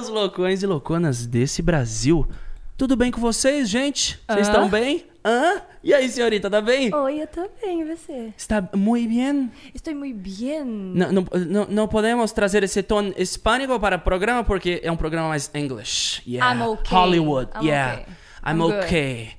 [0.00, 2.26] Meus loucões e louconas desse Brasil.
[2.74, 4.18] Tudo bem com vocês, gente?
[4.26, 5.04] Vocês estão bem?
[5.22, 5.60] Hã?
[5.84, 6.90] E aí, senhorita, tá bem?
[6.94, 8.32] Oi, eu tô bem, e você?
[8.34, 9.52] Está muito bem?
[9.74, 10.64] Estou muito bem.
[10.64, 14.96] Não, não, não, não podemos trazer esse tom hispânico para o programa porque é um
[14.96, 16.22] programa mais English.
[16.26, 16.50] Yeah.
[16.50, 16.96] I'm okay.
[16.96, 17.50] Hollywood.
[17.54, 18.00] I'm yeah.
[18.00, 18.06] okay.
[18.42, 19.32] I'm, I'm okay.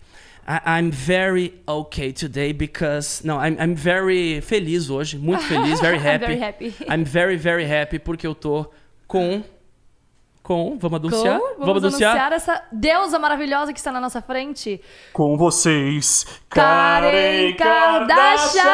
[0.47, 5.97] I, I'm very okay today because no, I'm, I'm very feliz hoje, muito feliz, very
[5.97, 6.25] I'm happy.
[6.28, 6.75] very happy.
[6.87, 8.68] I'm very very happy porque eu tô
[9.07, 9.43] com
[10.51, 11.39] com, vamos anunciar?
[11.39, 11.65] Com?
[11.65, 14.82] Vamos, anunciar essa deusa maravilhosa que está na nossa frente.
[15.14, 18.65] Com vocês, Karen Kardashian!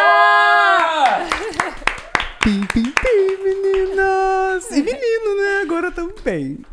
[2.41, 4.72] Pim, pim, pim, meninas!
[4.72, 5.62] E menino, né?
[5.62, 6.66] Agora também.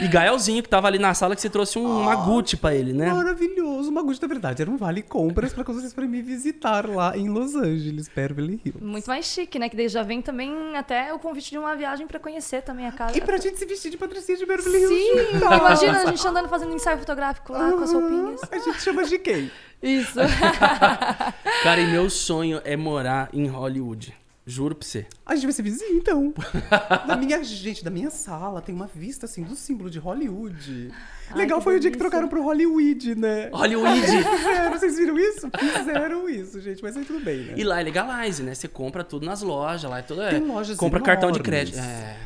[0.00, 3.12] E Gaelzinho que tava ali na sala que você trouxe um Maguti pra ele, né?
[3.12, 3.90] Maravilhoso.
[3.90, 7.28] Uma Gucci, na verdade, era um vale compras pra vocês para me visitar lá em
[7.28, 8.84] Los Angeles, Beverly Hills.
[8.84, 9.68] Muito mais chique, né?
[9.68, 12.92] Que daí já vem também até o convite de uma viagem pra conhecer também a
[12.92, 13.16] casa.
[13.16, 14.94] E pra gente se vestir de patricinha de Beverly Hills.
[14.94, 15.36] Sim!
[15.36, 18.40] Imagina a gente andando fazendo ensaio fotográfico lá com as roupinhas.
[18.50, 19.50] A gente chama de quem?
[19.82, 20.18] Isso.
[21.62, 24.14] Cara, e meu sonho é morar em Hollywood.
[24.50, 25.04] Juro pra você.
[25.26, 26.32] A gente vai ser vizinho, então.
[27.06, 30.90] da minha, gente, da minha sala tem uma vista, assim, do símbolo de Hollywood.
[31.30, 32.10] Ai, Legal foi o dia que delícia.
[32.10, 33.50] trocaram pro Hollywood, né?
[33.52, 34.00] Hollywood!
[34.00, 35.50] Fizeram, vocês viram isso?
[35.58, 37.54] Fizeram isso, gente, mas aí tudo bem, né?
[37.58, 38.54] E lá é legalize, né?
[38.54, 40.22] Você compra tudo nas lojas, lá é tudo.
[40.22, 41.70] É, Tem lojas compra cartão de enormes.
[41.70, 41.78] crédito.
[41.78, 42.16] É.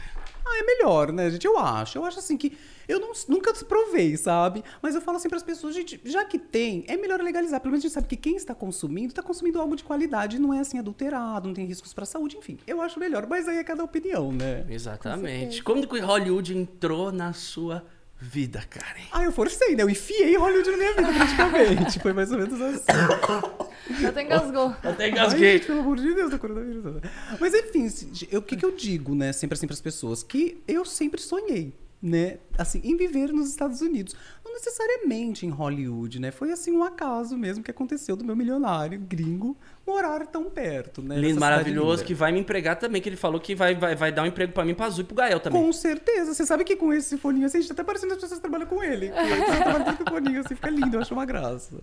[0.45, 1.47] Ah, é melhor, né, gente?
[1.47, 1.99] Eu acho.
[1.99, 2.57] Eu acho assim que.
[2.89, 4.63] Eu não- nunca provei, sabe?
[4.83, 7.61] Mas eu falo assim pras pessoas, gente, já que tem, é melhor legalizar.
[7.61, 10.53] Pelo menos a gente sabe que quem está consumindo, está consumindo algo de qualidade, não
[10.53, 12.59] é assim adulterado, não tem riscos pra saúde, enfim.
[12.67, 14.67] Eu acho melhor, mas aí é cada opinião, né?
[14.69, 15.63] Exatamente.
[15.63, 17.85] Como que Hollywood entrou na sua
[18.19, 19.03] vida, Karen?
[19.13, 19.83] Ah, eu forcei, né?
[19.85, 22.01] Eu enfiei Hollywood na minha vida, praticamente.
[22.01, 22.85] Foi mais ou menos assim.
[24.07, 24.75] Até engasgou.
[24.83, 25.53] Até Ai, engasguei.
[25.55, 27.03] gente, pelo amor de Deus, da coronavírus.
[27.41, 27.89] Mas enfim,
[28.37, 30.23] o que, que eu digo, né, sempre assim para as pessoas?
[30.23, 31.73] Que eu sempre sonhei,
[32.03, 34.17] né, assim, em viver nos Estados Unidos.
[34.45, 36.33] Não necessariamente em Hollywood, né?
[36.33, 41.17] Foi assim um acaso mesmo que aconteceu do meu milionário gringo morar tão perto, né?
[41.17, 44.25] Lindo, maravilhoso, que vai me empregar também, que ele falou que vai, vai, vai dar
[44.25, 45.63] um emprego pra mim, pra Azul e pro Gael também.
[45.63, 46.35] Com certeza.
[46.35, 48.43] Você sabe que com esse foninho assim, a gente tá até parecendo as pessoas que
[48.43, 49.13] trabalham com ele.
[49.53, 51.81] Que trabalham com o foninho assim, fica lindo, eu acho uma graça.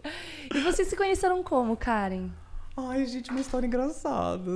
[0.54, 2.30] E vocês se conheceram como, Karen?
[2.88, 4.52] Ai, gente, uma história engraçada.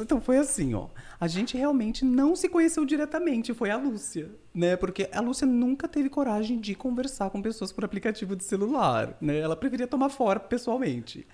[0.00, 0.88] Então foi assim, ó.
[1.20, 4.76] A gente realmente não se conheceu diretamente, foi a Lúcia, né?
[4.76, 9.38] Porque a Lúcia nunca teve coragem de conversar com pessoas por aplicativo de celular, né?
[9.38, 11.26] Ela preferia tomar fora pessoalmente.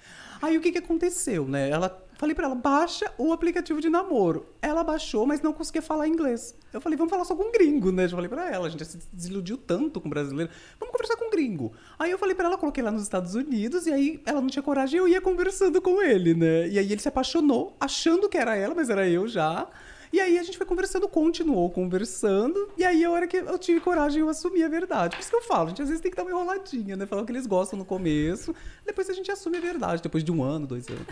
[0.42, 1.70] Aí o que que aconteceu, né?
[1.70, 4.46] Ela falei pra ela, baixa o aplicativo de namoro.
[4.60, 6.54] Ela baixou, mas não conseguia falar inglês.
[6.70, 8.04] Eu falei, vamos falar só com um gringo, né?
[8.04, 10.52] Eu falei pra ela, a gente se desiludiu tanto com brasileiro.
[10.78, 11.72] Vamos conversar com um gringo.
[11.98, 14.62] Aí eu falei pra ela, coloquei lá nos Estados Unidos, e aí ela não tinha
[14.62, 16.68] coragem, eu ia conversando com ele, né?
[16.68, 19.66] E aí ele se apaixonou, achando que era ela, mas era eu já.
[20.14, 23.80] E aí a gente foi conversando, continuou conversando, e aí a hora que eu tive
[23.80, 25.16] coragem, eu assumi a verdade.
[25.16, 27.04] Por isso que eu falo, a gente às vezes tem que dar uma enroladinha, né?
[27.04, 28.54] Falar o que eles gostam no começo,
[28.86, 31.04] depois a gente assume a verdade, depois de um ano, dois anos.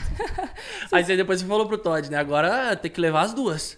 [0.92, 2.16] Aí depois você falou pro Todd, né?
[2.16, 3.76] Agora tem que levar as duas.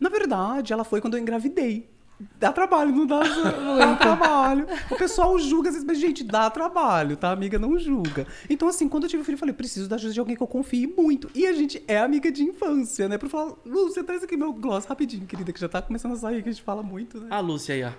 [0.00, 1.93] Na verdade, ela foi quando eu engravidei.
[2.38, 4.66] Dá trabalho, não dá, dá trabalho.
[4.90, 7.30] O pessoal julga, às vezes, mas, gente, dá trabalho, tá?
[7.30, 8.26] A amiga não julga.
[8.48, 10.46] Então, assim, quando eu tive filho, eu falei, preciso da ajuda de alguém que eu
[10.46, 11.28] confie muito.
[11.34, 13.18] E a gente é amiga de infância, né?
[13.18, 16.42] Pra falar, Lúcia, traz aqui meu gloss rapidinho, querida, que já tá começando a sair,
[16.42, 17.26] que a gente fala muito, né?
[17.30, 17.92] A Lúcia aí, ó.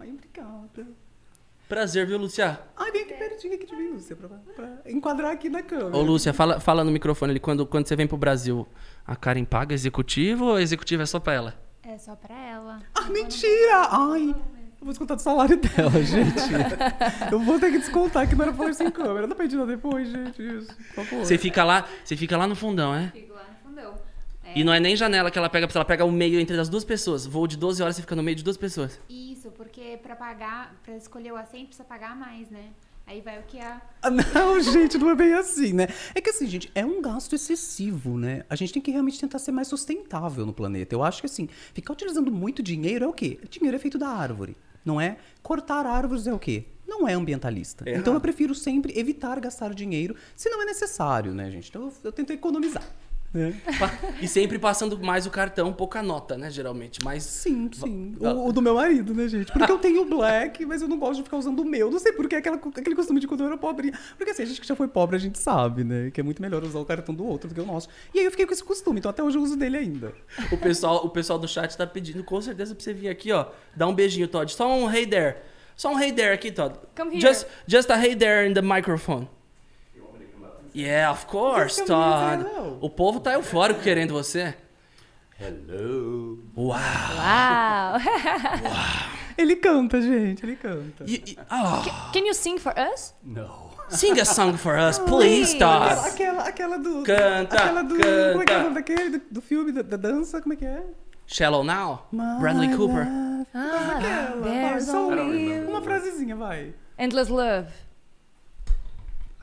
[0.00, 0.86] Ai, obrigada.
[1.68, 2.60] Prazer, viu, Lúcia?
[2.76, 5.96] Ai, vem aqui pertinho aqui de mim, Lúcia, pra, pra enquadrar aqui na câmera.
[5.96, 7.40] Ô, Lúcia, fala, fala no microfone ali.
[7.40, 8.66] Quando, quando você vem pro Brasil,
[9.06, 11.65] a Karen paga executivo ou executivo é só pra ela?
[11.88, 12.82] É só pra ela.
[12.94, 13.88] Ah, mentira!
[13.90, 16.34] Ai, eu vou descontar do salário dela, gente.
[17.30, 19.26] eu vou ter que descontar, que não era pra falar isso em câmera.
[19.26, 21.24] Dá pra editar depois, gente, isso, por favor.
[21.24, 23.08] Você fica lá, você fica lá no fundão, é?
[23.08, 23.94] Fico lá no fundão.
[24.44, 26.68] É, E não é nem janela que ela pega, ela pega o meio entre as
[26.68, 27.24] duas pessoas.
[27.24, 28.98] Voo de 12 horas, você fica no meio de duas pessoas.
[29.08, 32.64] Isso, porque pra pagar, pra escolher o assento, precisa pagar mais, né?
[33.06, 33.80] Aí vai o que a.
[34.02, 35.86] Ah, Não, gente, não é bem assim, né?
[36.12, 38.44] É que assim, gente, é um gasto excessivo, né?
[38.50, 40.92] A gente tem que realmente tentar ser mais sustentável no planeta.
[40.92, 43.38] Eu acho que assim, ficar utilizando muito dinheiro é o quê?
[43.48, 45.18] Dinheiro é feito da árvore, não é?
[45.40, 46.64] Cortar árvores é o quê?
[46.84, 47.88] Não é ambientalista.
[47.88, 51.68] É então eu prefiro sempre evitar gastar dinheiro se não é necessário, né, gente?
[51.68, 52.82] Então eu, eu tento economizar.
[53.34, 53.54] Né?
[53.78, 56.50] Pa- E sempre passando mais o cartão, pouca nota, né?
[56.50, 57.00] Geralmente.
[57.04, 57.22] Mas.
[57.22, 58.14] Sim, sim.
[58.18, 59.52] O, o do meu marido, né, gente?
[59.52, 61.90] Porque eu tenho o black, mas eu não gosto de ficar usando o meu.
[61.90, 63.92] Não sei por que aquela, aquele costume de quando eu era pobrinha.
[64.16, 66.10] Porque assim, a gente que já foi pobre, a gente sabe, né?
[66.10, 67.88] Que é muito melhor usar o cartão do outro do que o nosso.
[68.14, 70.12] E aí eu fiquei com esse costume, então até hoje eu uso dele ainda.
[70.50, 73.46] O pessoal, o pessoal do chat tá pedindo com certeza pra você vir aqui, ó.
[73.76, 74.50] Dar um beijinho, Todd.
[74.52, 75.36] Só um hey there.
[75.76, 76.74] Só um hey there aqui, Todd.
[76.96, 77.20] Come here.
[77.20, 79.28] Just, just a hey there in the microphone.
[80.76, 82.44] Yeah, of course, Todd.
[82.82, 84.54] O povo tá eufórico querendo você.
[85.40, 86.38] Hello.
[86.56, 86.76] Uau!
[86.76, 88.00] Uau!
[89.38, 91.04] Ele canta, gente, ele canta.
[91.06, 91.82] E- e- ah,
[92.12, 93.14] Can you sing for us?
[93.22, 93.70] No.
[93.88, 95.92] sing a song for us, please, Todd.
[96.08, 97.02] aquela, aquela do.
[97.02, 97.94] Canta, Aquela do.
[97.96, 98.58] Como é que é canta.
[98.58, 99.10] o nome daquele?
[99.10, 100.40] Do, do filme, da, da dança?
[100.40, 100.82] Como é que é?
[101.26, 102.06] Shallow Now?
[102.12, 103.06] My Bradley Cooper.
[103.06, 103.46] love.
[103.54, 104.70] Ah, Aquela.
[104.70, 105.68] Vai, só you.
[105.68, 106.72] uma frasezinha, vai.
[106.98, 107.68] Endless love.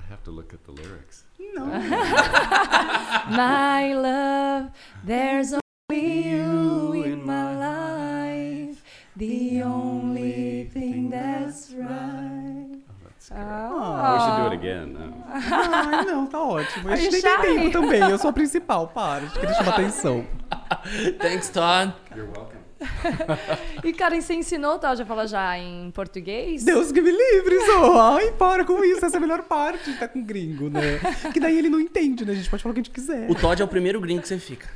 [0.03, 1.23] I have to look at the lyrics.
[1.55, 1.65] Não.
[3.35, 4.71] My love,
[5.03, 8.83] there's only you in my life.
[9.15, 12.81] The only thing that's right.
[12.81, 13.39] Oh, that's great.
[13.39, 14.13] Ah.
[14.13, 14.93] We should do it again.
[14.93, 15.23] No.
[15.33, 16.89] Ai, não, tá ótimo.
[16.89, 18.01] A gente tem tempo também.
[18.01, 19.17] Eu sou a principal, para.
[19.17, 20.25] A gente queria chamar atenção.
[21.19, 21.93] Thanks, Todd.
[22.15, 22.62] You're welcome.
[23.83, 26.63] E, Karen, você ensinou o Todd a falar já em português?
[26.63, 27.99] Deus que me livre, Zô.
[27.99, 29.05] Ai, para com isso.
[29.05, 30.99] Essa é a melhor parte de estar com gringo, né?
[31.33, 32.31] Que daí ele não entende, né?
[32.31, 33.29] A gente pode falar o que a gente quiser.
[33.29, 34.67] O Todd é o primeiro gringo que você fica.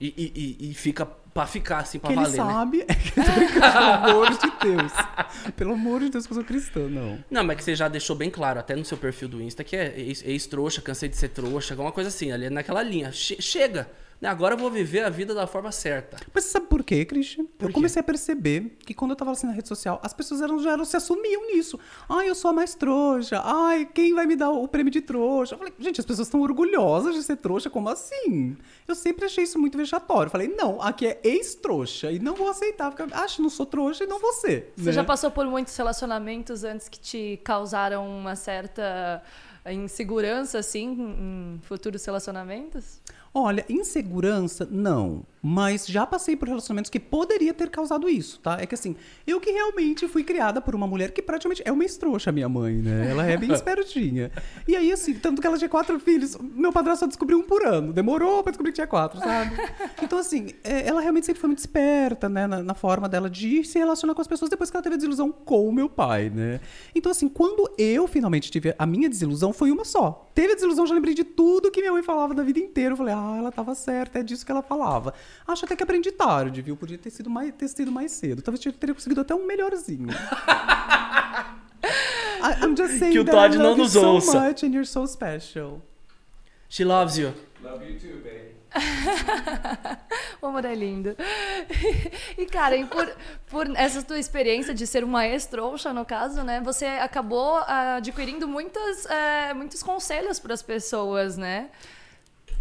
[0.00, 2.52] E, e- e- e fica pra ficar, assim, pra que ele valer, né?
[2.52, 2.84] sabe.
[2.88, 4.92] É que eu tô brincando, pelo amor de Deus.
[5.56, 7.18] Pelo amor de Deus, que eu sou cristã, não.
[7.30, 9.76] Não, mas que você já deixou bem claro, até no seu perfil do Insta, que
[9.76, 13.10] é ex- ex-trouxa, cansei de ser trouxa, alguma coisa assim, ali é naquela linha.
[13.12, 13.88] Che- chega!
[14.20, 14.28] Né?
[14.28, 16.18] Agora eu vou viver a vida da forma certa.
[16.32, 17.44] Mas você sabe por quê, Christian?
[17.44, 17.74] Por eu quê?
[17.74, 20.72] comecei a perceber que quando eu tava assim na rede social, as pessoas eram, já
[20.72, 21.78] eram, se assumiam nisso.
[22.08, 23.40] Ai, eu sou a mais trouxa.
[23.44, 25.54] Ai, quem vai me dar o prêmio de trouxa?
[25.54, 28.56] Eu falei, gente, as pessoas estão orgulhosas de ser trouxa, como assim?
[28.86, 30.26] Eu sempre achei isso muito vexatório.
[30.26, 33.66] Eu falei, não, aqui é ex-trouxa e não vou aceitar, porque eu acho, não sou
[33.66, 34.72] trouxa e não vou ser.
[34.76, 34.92] Você né?
[34.92, 39.22] já passou por muitos relacionamentos antes que te causaram uma certa
[39.66, 43.00] insegurança, assim, em futuros relacionamentos?
[43.32, 45.22] Olha, insegurança, não.
[45.42, 48.58] Mas já passei por relacionamentos que poderia ter causado isso, tá?
[48.60, 48.96] É que assim,
[49.26, 52.74] eu que realmente fui criada por uma mulher que praticamente é uma estrouxa, minha mãe,
[52.74, 53.10] né?
[53.10, 54.30] Ela é bem espertinha.
[54.66, 57.64] E aí, assim, tanto que ela tinha quatro filhos, meu padrasto só descobriu um por
[57.64, 57.92] ano.
[57.92, 59.56] Demorou pra descobrir que tinha quatro, sabe?
[60.02, 62.46] Então, assim, é, ela realmente sempre foi muito esperta, né?
[62.46, 64.96] Na, na forma dela de se relacionar com as pessoas depois que ela teve a
[64.96, 66.60] desilusão com o meu pai, né?
[66.94, 70.30] Então, assim, quando eu finalmente tive a minha desilusão, foi uma só.
[70.34, 72.92] Teve a desilusão, já lembrei de tudo que minha mãe falava da vida inteira.
[72.92, 75.12] Eu falei, ah, ela tava certa, é disso que ela falava.
[75.46, 76.76] Acho até que aprendi tarde, viu?
[76.76, 78.42] Podia ter sido mais, ter sido mais cedo.
[78.42, 80.08] Talvez eu teria conseguido até um melhorzinho.
[82.40, 84.40] I, I'm just saying Que o Todd não love you nos so ouça.
[84.40, 85.82] much and you're so special.
[86.68, 87.34] She loves you.
[87.62, 88.48] Love you too, baby.
[90.40, 91.16] O amor é lindo.
[92.36, 93.10] E, Karen, por,
[93.48, 96.60] por essa tua experiência de ser uma ex-trouxa, no caso, né?
[96.64, 101.70] Você acabou adquirindo muitas, eh, muitos conselhos para as pessoas, né?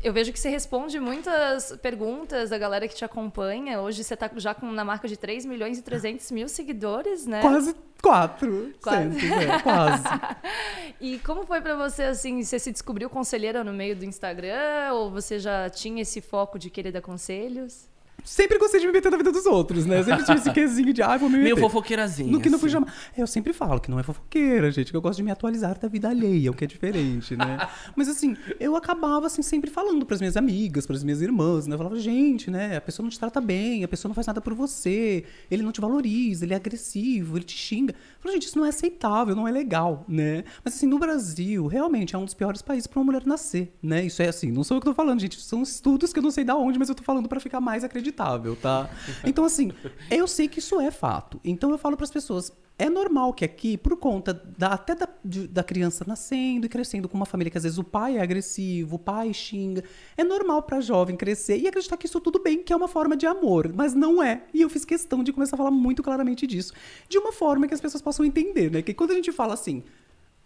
[0.03, 3.81] Eu vejo que você responde muitas perguntas da galera que te acompanha.
[3.81, 7.41] Hoje você tá já com, na marca de 3 milhões e 300 mil seguidores, né?
[7.41, 8.73] Quase quatro.
[8.81, 9.27] Quase.
[9.27, 9.33] Quase.
[9.33, 10.03] É, quase.
[10.99, 14.93] E como foi pra você, assim, você se descobriu conselheira no meio do Instagram?
[14.93, 17.87] Ou você já tinha esse foco de querer dar conselhos?
[18.27, 20.03] Sempre gostei de me meter na vida dos outros, né?
[20.03, 21.53] Sempre tive esse quesinho de, ah, vou me meter.
[21.53, 22.29] Meio fofoqueirazinha.
[22.29, 22.73] No que não fui assim.
[22.73, 22.93] jamais.
[23.17, 25.87] Eu sempre falo que não é fofoqueira, gente, que eu gosto de me atualizar da
[25.87, 27.65] vida alheia, o que é diferente, né?
[27.95, 31.75] Mas assim, eu acabava assim sempre falando pras minhas amigas, pras minhas irmãs, né?
[31.75, 34.41] Eu falava, gente, né, a pessoa não te trata bem, a pessoa não faz nada
[34.41, 37.93] por você, ele não te valoriza, ele é agressivo, ele te xinga.
[37.93, 40.43] Eu falei, gente, isso não é aceitável, não é legal, né?
[40.65, 44.05] Mas assim, no Brasil, realmente é um dos piores países para uma mulher nascer, né?
[44.05, 46.31] Isso é assim, não sou eu que tô falando, gente, são estudos que eu não
[46.31, 47.85] sei da onde, mas eu tô falando para ficar mais
[48.17, 48.89] acreditável, tá?
[49.23, 49.71] Então assim,
[50.09, 51.39] eu sei que isso é fato.
[51.43, 55.07] Então eu falo para as pessoas, é normal que aqui, por conta da, até da,
[55.23, 58.21] de- da criança nascendo e crescendo com uma família que às vezes o pai é
[58.21, 59.83] agressivo, o pai xinga,
[60.15, 63.15] é normal pra jovem crescer e acreditar que isso tudo bem, que é uma forma
[63.15, 64.43] de amor, mas não é.
[64.53, 66.73] E eu fiz questão de começar a falar muito claramente disso,
[67.09, 68.81] de uma forma que as pessoas possam entender, né?
[68.81, 69.83] Que quando a gente fala assim,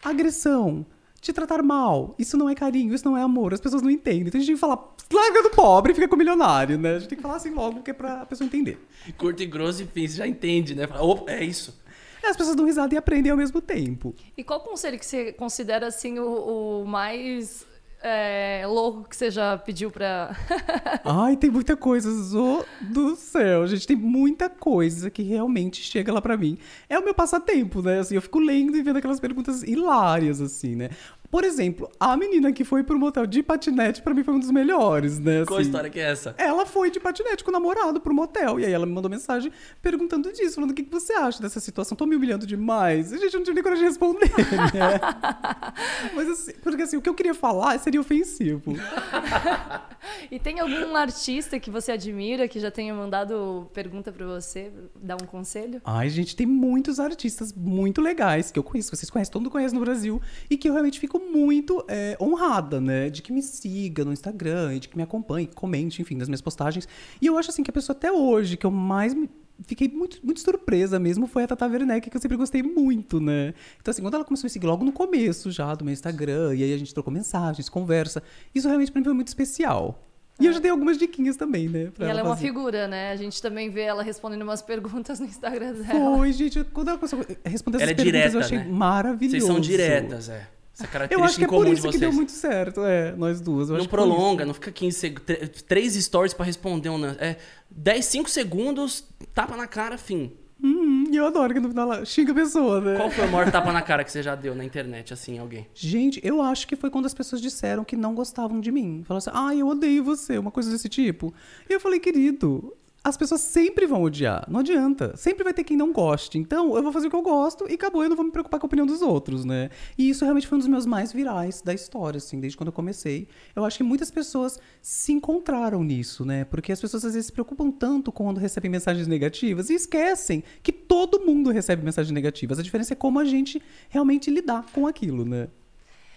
[0.03, 0.85] agressão,
[1.21, 4.27] te tratar mal, isso não é carinho, isso não é amor, as pessoas não entendem.
[4.27, 6.95] Então a gente tem que falar, larga do pobre e fica com o milionário, né?
[6.95, 8.83] A gente tem que falar assim logo, que é pra pessoa entender.
[9.17, 10.87] Curto e grosso, enfim, você já entende, né?
[10.87, 11.79] Fala, Opa, é isso.
[12.23, 14.15] E as pessoas dão risada e aprendem ao mesmo tempo.
[14.35, 17.65] E qual conselho que você considera, assim, o, o mais
[18.03, 20.35] é, louco que você já pediu pra...
[21.05, 23.67] Ai, tem muita coisa, Zô do céu.
[23.67, 26.57] Gente, tem muita coisa que realmente chega lá pra mim.
[26.89, 27.99] É o meu passatempo, né?
[27.99, 30.89] Assim, eu fico lendo e vendo aquelas perguntas hilárias, assim, né?
[31.31, 34.51] Por exemplo, a menina que foi pro motel de patinete, pra mim foi um dos
[34.51, 35.45] melhores, né?
[35.45, 35.69] Qual a assim.
[35.69, 36.35] história que é essa?
[36.37, 38.59] Ela foi de patinete com o namorado pro motel.
[38.59, 39.49] E aí ela me mandou mensagem
[39.81, 41.95] perguntando disso, falando o que, que você acha dessa situação.
[41.95, 43.13] Tô me humilhando demais.
[43.13, 44.99] E, gente, eu não tive nem coragem de responder, né?
[46.13, 48.73] Mas assim, porque assim, o que eu queria falar seria ofensivo.
[50.31, 55.15] E tem algum artista que você admira, que já tenha mandado pergunta pra você, dar
[55.21, 55.81] um conselho?
[55.85, 59.51] Ai, gente, tem muitos artistas muito legais que eu conheço, que vocês conhecem, todo mundo
[59.51, 63.09] conhece no Brasil, e que eu realmente fico muito é, honrada, né?
[63.09, 66.41] De que me siga no Instagram, de que me acompanhe, que comente, enfim, nas minhas
[66.41, 66.87] postagens.
[67.21, 69.29] E eu acho assim que a pessoa até hoje que eu mais me
[69.65, 73.53] fiquei muito, muito surpresa mesmo foi a Tata Werneck, que eu sempre gostei muito, né?
[73.79, 76.55] Então, assim, quando ela começou a me seguir logo no começo já do meu Instagram,
[76.55, 78.23] e aí a gente trocou mensagens, conversa,
[78.55, 80.07] isso realmente pra mim foi muito especial.
[80.39, 81.91] E eu já dei algumas diquinhas também, né?
[81.93, 82.47] pra E ela é uma fazer.
[82.47, 83.11] figura, né?
[83.11, 86.17] A gente também vê ela respondendo umas perguntas no Instagram dela.
[86.17, 86.63] Foi, gente.
[86.63, 88.65] Quando ela começou a responder essas Ela é perguntas, direta, eu achei né?
[88.67, 89.37] maravilhoso.
[89.37, 90.47] Vocês são diretas, é.
[90.83, 91.99] Essa Eu característica acho que é por de isso que vocês.
[92.01, 93.69] deu muito certo, é, nós duas.
[93.69, 95.61] Eu não prolonga, não fica 15 segundos.
[95.67, 97.05] Três stories pra responder um.
[97.05, 97.37] É
[97.69, 100.31] 10, 5 segundos, tapa na cara, fim.
[100.63, 102.95] Hum, eu adoro que no final ela xinga a pessoa, né?
[102.95, 105.65] Qual foi o maior tapa na cara que você já deu na internet, assim, alguém?
[105.73, 109.01] Gente, eu acho que foi quando as pessoas disseram que não gostavam de mim.
[109.07, 111.33] Falaram assim, ah, eu odeio você, uma coisa desse tipo.
[111.67, 114.45] E eu falei, querido, as pessoas sempre vão odiar.
[114.47, 115.17] Não adianta.
[115.17, 116.37] Sempre vai ter quem não goste.
[116.37, 118.03] Então, eu vou fazer o que eu gosto e acabou.
[118.03, 119.69] Eu não vou me preocupar com a opinião dos outros, né?
[119.97, 122.73] E isso realmente foi um dos meus mais virais da história, assim, desde quando eu
[122.73, 123.27] comecei.
[123.55, 126.45] Eu acho que muitas pessoas se encontraram nisso, né?
[126.45, 130.71] Porque as pessoas às vezes se preocupam tanto quando recebem mensagens negativas e esquecem que
[130.71, 132.59] todo mundo recebe mensagens negativas.
[132.59, 135.47] A diferença é como a gente realmente lidar com aquilo, né?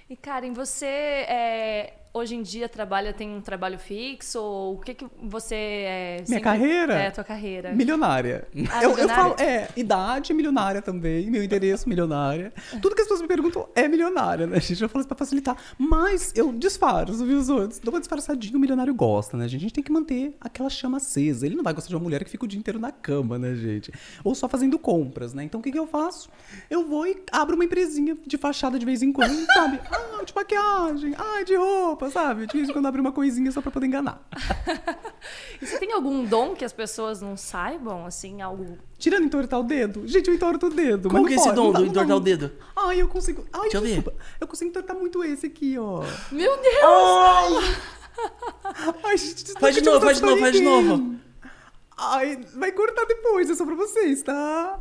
[0.09, 4.41] E Karen, você é, hoje em dia trabalha, tem um trabalho fixo?
[4.41, 6.25] Ou o que, que você é.
[6.29, 6.95] Minha carreira?
[6.95, 7.73] É, tua carreira.
[7.73, 8.47] Milionária.
[8.71, 12.53] Ah, eu, eu falo, é, idade milionária também, meu endereço milionária.
[12.81, 14.81] Tudo que as pessoas me perguntam é milionária, né, gente?
[14.83, 15.57] Eu falo isso pra facilitar.
[15.77, 17.81] Mas eu disfarço, viu, os outros?
[17.81, 19.61] Dou uma disfarçadinha, o milionário gosta, né, gente?
[19.61, 21.45] A gente tem que manter aquela chama acesa.
[21.45, 23.55] Ele não vai gostar de uma mulher que fica o dia inteiro na cama, né,
[23.57, 23.91] gente?
[24.23, 25.43] Ou só fazendo compras, né?
[25.43, 26.31] Então o que, que eu faço?
[26.71, 29.81] Eu vou e abro uma empresinha de fachada de vez em quando, sabe?
[29.91, 32.47] Ah, de maquiagem, ah, de roupa, sabe?
[32.47, 34.21] De vez em quando abro uma coisinha só pra poder enganar.
[35.61, 38.77] E você tem algum dom que as pessoas não saibam, assim, algo...
[38.99, 40.07] Tirando entortar o dedo.
[40.07, 41.09] Gente, eu entorto o dedo.
[41.09, 42.53] Como mas que é esse dom do entortar o dedo?
[42.77, 43.43] Ai, eu consigo.
[43.51, 43.95] Ai, Deixa eu ver.
[43.95, 44.15] desculpa.
[44.39, 46.03] Eu consigo entortar muito esse aqui, ó.
[46.31, 47.65] Meu Deus!
[49.03, 51.15] Ai, gente, Faz de novo, faz de novo, faz de novo.
[51.97, 54.79] Ai, vai cortar depois, é só pra vocês, tá?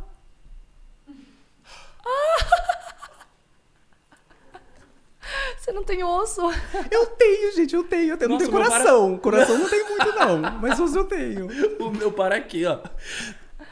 [5.64, 6.42] Você não tem osso?
[6.90, 8.10] Eu tenho, gente, eu tenho.
[8.12, 8.30] Eu tenho.
[8.32, 9.16] Nossa, não tenho coração.
[9.18, 10.38] Coração não tem muito, não.
[10.60, 11.48] Mas osso eu tenho.
[11.80, 12.80] O meu para aqui, ó.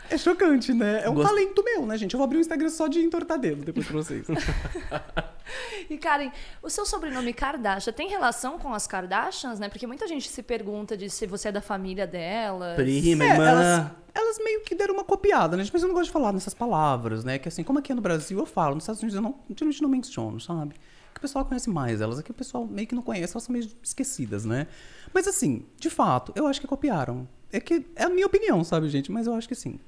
[0.09, 1.03] É chocante, né?
[1.05, 2.15] É um Gost- talento meu, né, gente?
[2.15, 4.27] Eu vou abrir um Instagram só de entortar dedo depois pra vocês.
[5.91, 6.31] E Karen,
[6.63, 9.69] o seu sobrenome Kardashian tem relação com as Kardashians, né?
[9.69, 12.77] Porque muita gente se pergunta de se você é da família delas.
[12.77, 13.45] Prima, É, irmã.
[13.47, 15.65] elas, elas meio que deram uma copiada, né?
[15.71, 17.39] Mas eu não gosto de falar nessas palavras, né?
[17.39, 19.83] Que assim, como aqui é no Brasil eu falo, nos Estados Unidos eu não, geralmente
[19.83, 20.75] não menciono, sabe?
[21.13, 22.19] Que o pessoal conhece mais elas.
[22.19, 24.67] Aqui o pessoal meio que não conhece, elas são meio esquecidas, né?
[25.13, 27.29] Mas assim, de fato, eu acho que copiaram.
[27.53, 29.13] É que é a minha opinião, sabe, gente?
[29.13, 29.79] Mas eu acho que sim.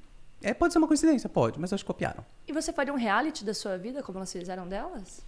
[0.41, 2.23] É, pode ser uma coincidência, pode, mas eu acho que copiaram.
[2.47, 5.25] E você faria um reality da sua vida, como elas fizeram delas?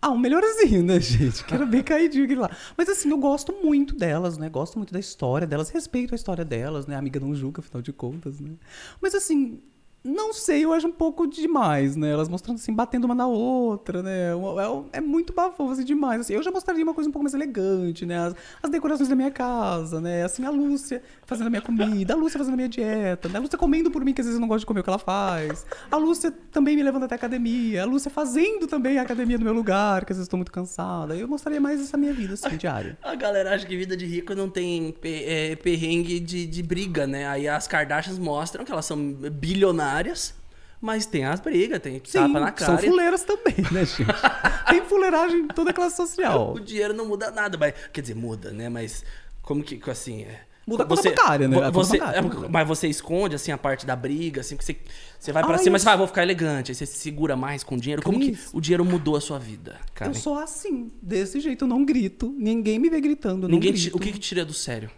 [0.00, 1.42] Ah, um melhorzinho, né, gente?
[1.44, 2.54] Que era bem caidinho lá.
[2.76, 4.48] Mas assim, eu gosto muito delas, né?
[4.48, 6.94] Gosto muito da história delas, respeito a história delas, né?
[6.94, 8.52] A amiga não julga, afinal de contas, né?
[9.00, 9.60] Mas assim,
[10.04, 12.10] não sei, eu acho um pouco demais, né?
[12.10, 14.32] Elas mostrando assim, batendo uma na outra, né?
[14.92, 16.20] É, é muito bafão, assim, demais.
[16.20, 18.18] Assim, eu já mostraria uma coisa um pouco mais elegante, né?
[18.18, 20.22] As, as decorações da minha casa, né?
[20.22, 23.38] Assim, a Lúcia fazendo a minha comida, a Lúcia fazendo a minha dieta, né?
[23.38, 24.90] A Lúcia comendo por mim, que às vezes eu não gosto de comer o que
[24.90, 25.64] ela faz.
[25.90, 27.82] A Lúcia também me levando até a academia.
[27.82, 31.16] A Lúcia fazendo também a academia no meu lugar, que às vezes estou muito cansada.
[31.16, 32.98] Eu mostraria mais essa minha vida, assim, diária.
[33.02, 37.26] A galera acha que vida de rico não tem é, perrengue de, de briga, né?
[37.26, 39.93] Aí as Kardashians mostram que elas são bilionárias,
[40.80, 42.84] mas tem as brigas, tem tapa na são cara.
[42.86, 44.04] e fuleiras também, né, gente?
[44.68, 46.52] Tem fuleiragem em toda a classe social.
[46.54, 48.68] O dinheiro não muda nada, mas, quer dizer, muda, né?
[48.68, 49.04] Mas
[49.42, 50.22] como que, assim...
[50.22, 51.56] É, Muda a bancária, né?
[51.58, 54.64] A conta Você, bancária, é, mas você esconde, assim, a parte da briga, assim, que
[54.64, 54.76] você,
[55.20, 56.96] você vai pra Ai, cima, eu você fala, ah, vou ficar elegante, aí você se
[56.98, 58.02] segura mais com o dinheiro.
[58.02, 60.10] Como que o dinheiro mudou a sua vida, cara?
[60.10, 62.34] Eu sou assim, desse jeito, eu não grito.
[62.38, 63.96] Ninguém me vê gritando, Ninguém te- grito.
[63.96, 64.90] o que que te tira do sério,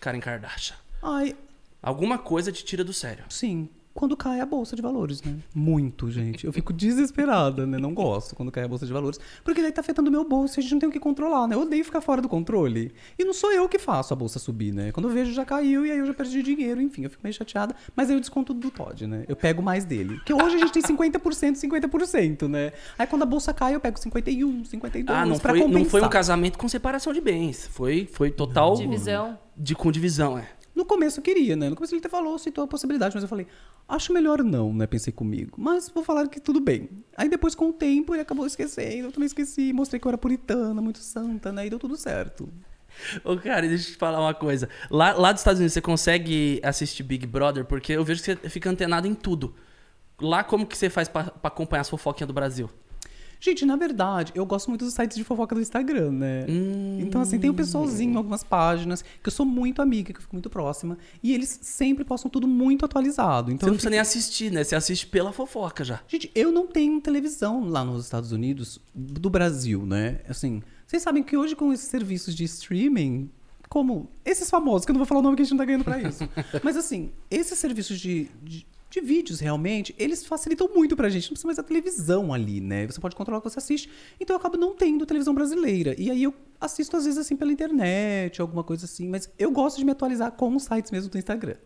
[0.00, 0.76] Karen Kardashian?
[1.02, 1.36] Ai,
[1.82, 3.24] Alguma coisa te tira do sério.
[3.28, 3.68] sim.
[3.98, 5.34] Quando cai a bolsa de valores, né?
[5.52, 6.46] Muito, gente.
[6.46, 7.78] Eu fico desesperada, né?
[7.78, 9.18] Não gosto quando cai a bolsa de valores.
[9.42, 11.48] Porque daí tá afetando o meu bolso e a gente não tem o que controlar,
[11.48, 11.56] né?
[11.56, 12.92] Eu odeio ficar fora do controle.
[13.18, 14.92] E não sou eu que faço a bolsa subir, né?
[14.92, 16.80] Quando eu vejo, já caiu e aí eu já perdi dinheiro.
[16.80, 17.74] Enfim, eu fico meio chateada.
[17.96, 19.24] Mas aí eu desconto do Todd, né?
[19.26, 20.14] Eu pego mais dele.
[20.18, 22.72] Porque hoje a gente tem 50%, 50%, né?
[22.96, 25.80] Aí quando a bolsa cai, eu pego 51, 52 Ah, não pra foi, não foi
[25.80, 26.08] um compensar.
[26.08, 27.66] casamento com separação de bens.
[27.66, 28.76] Foi, foi total.
[28.76, 29.36] Divisão.
[29.56, 30.46] De, com divisão, é.
[30.78, 31.68] No começo eu queria, né?
[31.68, 33.48] No começo ele até falou, citou a possibilidade, mas eu falei,
[33.88, 34.86] acho melhor não, né?
[34.86, 35.54] Pensei comigo.
[35.60, 36.88] Mas vou falar que tudo bem.
[37.16, 39.08] Aí depois, com o tempo, ele acabou esquecendo.
[39.08, 41.66] Eu também esqueci, mostrei que eu era puritana, muito santa, né?
[41.66, 42.48] E deu tudo certo.
[43.24, 44.68] Ô, cara, deixa eu te falar uma coisa.
[44.88, 47.64] Lá, lá dos Estados Unidos, você consegue assistir Big Brother?
[47.64, 49.56] Porque eu vejo que você fica antenado em tudo.
[50.20, 52.70] Lá, como que você faz pra acompanhar as fofoquinhas do Brasil?
[53.40, 56.46] Gente, na verdade, eu gosto muito dos sites de fofoca do Instagram, né?
[56.98, 60.34] Então, assim, tem um pessoalzinho, algumas páginas, que eu sou muito amiga, que eu fico
[60.34, 60.98] muito próxima.
[61.22, 63.52] E eles sempre postam tudo muito atualizado.
[63.52, 64.64] Então, Você não precisa nem assistir, né?
[64.64, 66.00] Você assiste pela fofoca já.
[66.08, 70.20] Gente, eu não tenho televisão lá nos Estados Unidos do Brasil, né?
[70.28, 73.30] Assim, vocês sabem que hoje com esses serviços de streaming,
[73.68, 75.64] como esses famosos, que eu não vou falar o nome que a gente não tá
[75.64, 76.28] ganhando pra isso.
[76.62, 81.24] Mas assim, esses serviços de, de, de vídeos realmente, eles facilitam muito pra gente.
[81.24, 82.86] Não precisa mais da televisão ali, né?
[82.86, 83.90] Você pode controlar o que você assiste.
[84.18, 85.94] Então eu acabo não tendo televisão brasileira.
[85.98, 89.08] E aí eu assisto às vezes assim pela internet, alguma coisa assim.
[89.08, 91.56] Mas eu gosto de me atualizar com os sites mesmo do Instagram.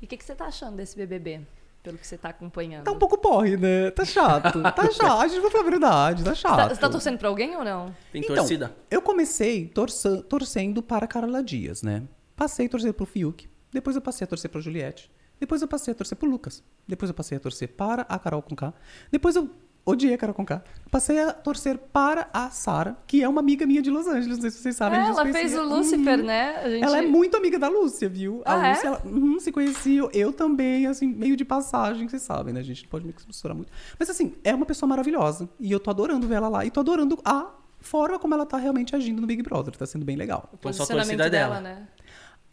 [0.00, 1.40] E o que, que você tá achando desse BBB?
[1.82, 2.84] Pelo que você tá acompanhando.
[2.84, 3.90] Tá um pouco porre, né?
[3.90, 4.62] Tá chato.
[4.62, 5.20] Tá chato.
[5.22, 6.56] A gente vai falar a verdade, tá Você chato.
[6.56, 7.92] tá, você tá torcendo pra alguém ou não?
[8.12, 8.72] Tem Então, torcida.
[8.88, 12.04] Eu comecei torça- torcendo para a Carla Dias, né?
[12.36, 15.10] Passei a torcer pro Fiuk, depois eu passei a torcer pra Juliette,
[15.42, 18.40] depois eu passei a torcer pro Lucas, depois eu passei a torcer para a Carol
[18.42, 18.72] Conká,
[19.10, 19.50] depois eu
[19.84, 23.82] odiei a Carol Conká, passei a torcer para a Sara, que é uma amiga minha
[23.82, 25.00] de Los Angeles, não sei se vocês sabem.
[25.00, 26.24] a É, ela fez o Lucifer, Uhum.
[26.26, 26.56] né?
[26.62, 26.84] A gente...
[26.84, 28.40] Ela é muito amiga da Lúcia, viu?
[28.44, 28.70] A Ah, é?
[28.70, 32.60] Lúcia, ela, uhum, se conhecia, eu também, assim, meio de passagem, vocês sabem, né?
[32.60, 33.72] A gente não pode misturar muito.
[33.98, 35.48] Mas assim, é uma pessoa maravilhosa.
[35.58, 36.64] E eu tô adorando ver ela lá.
[36.64, 39.74] E tô adorando a forma como ela tá realmente agindo no Big Brother.
[39.76, 40.48] Tá sendo bem legal.
[40.52, 41.74] O Então só a posicionamento torcida dela, dela.
[41.80, 41.88] né?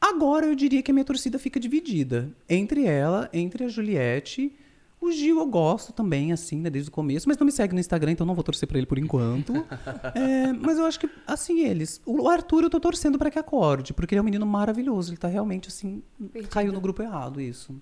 [0.02, 2.30] Agora eu diria que a minha torcida fica dividida.
[2.48, 4.56] Entre ela, entre a Juliette.
[5.02, 7.80] O Gil eu gosto também, assim, né, desde o começo, mas não me segue no
[7.80, 9.54] Instagram, então não vou torcer pra ele por enquanto.
[10.14, 12.02] É, mas eu acho que, assim, eles.
[12.06, 15.12] O Arthur eu tô torcendo pra que acorde, porque ele é um menino maravilhoso.
[15.12, 16.04] Ele tá realmente, assim,
[16.34, 16.52] Perdido.
[16.52, 17.74] caiu no grupo errado, isso.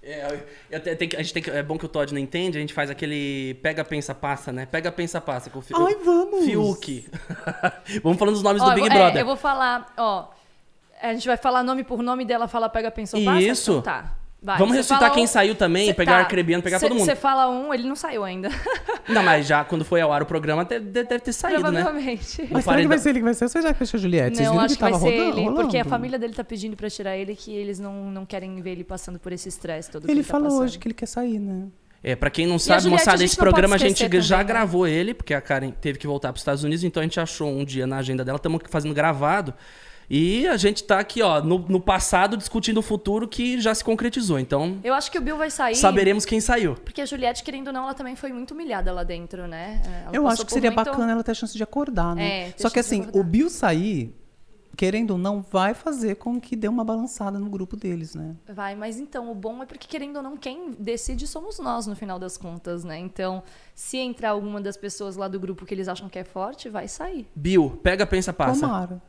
[0.00, 2.58] É, eu tem que- a gente tem que- é bom que o Todd não entende,
[2.58, 4.64] a gente faz aquele pega, pensa, passa, né?
[4.66, 5.50] Pega, pensa, passa.
[5.50, 6.44] Com o Ai, vamos!
[6.44, 7.06] Fiuk.
[8.04, 9.20] Vamos falando dos nomes Ó, do eu Big vou- é, Brother.
[9.22, 10.28] eu vou falar, ó.
[11.02, 13.40] A gente vai falar nome por nome dela, fala pega, pensou, passa?
[13.42, 13.70] Isso.
[13.72, 14.16] Então tá.
[14.44, 16.18] Vai, Vamos você ressuscitar quem um- saiu também, Cê- pegar tá.
[16.18, 17.04] o Arcrebiano, pegar Cê- todo mundo.
[17.06, 18.48] Você fala um, ele não saiu ainda.
[19.08, 21.82] Não, mas já quando foi ao ar o programa, deve, deve ter saído, né?
[21.82, 22.48] Provavelmente.
[22.50, 23.44] Mas será que vai ser ele que vai ser?
[23.44, 24.42] Ou que vai ser a Juliette?
[24.42, 25.88] Não, acho que vai tava ser rodando- ele, porque a rolando?
[25.90, 29.18] família dele tá pedindo pra tirar ele, que eles não, não querem ver ele passando
[29.20, 30.62] por esse estresse todo que Ele tá falou passando.
[30.64, 31.66] hoje que ele quer sair, né?
[32.02, 34.52] É, pra quem não sabe, Juliette, moçada, esse programa a gente esquecer já também, né?
[34.54, 37.48] gravou ele, porque a Karen teve que voltar pros Estados Unidos, então a gente achou
[37.48, 39.54] um dia na agenda dela, estamos fazendo gravado.
[40.14, 43.82] E a gente tá aqui, ó, no, no passado discutindo o futuro que já se
[43.82, 44.38] concretizou.
[44.38, 45.74] Então, Eu acho que o Bill vai sair.
[45.74, 46.74] saberemos quem saiu.
[46.74, 49.80] Porque a Juliette, querendo ou não, ela também foi muito humilhada lá dentro, né?
[50.04, 52.48] Ela Eu acho que seria muito- bacana ela ter a chance de acordar, né?
[52.50, 54.14] É, Só que assim, o Bill sair,
[54.76, 58.36] querendo ou não, vai fazer com que dê uma balançada no grupo deles, né?
[58.52, 61.96] Vai, mas então, o bom é porque, querendo ou não, quem decide somos nós, no
[61.96, 62.98] final das contas, né?
[62.98, 63.42] Então,
[63.74, 66.86] se entrar alguma das pessoas lá do grupo que eles acham que é forte, vai
[66.86, 67.26] sair.
[67.34, 68.60] Bill, pega, pensa, passa.
[68.60, 69.00] Tomara.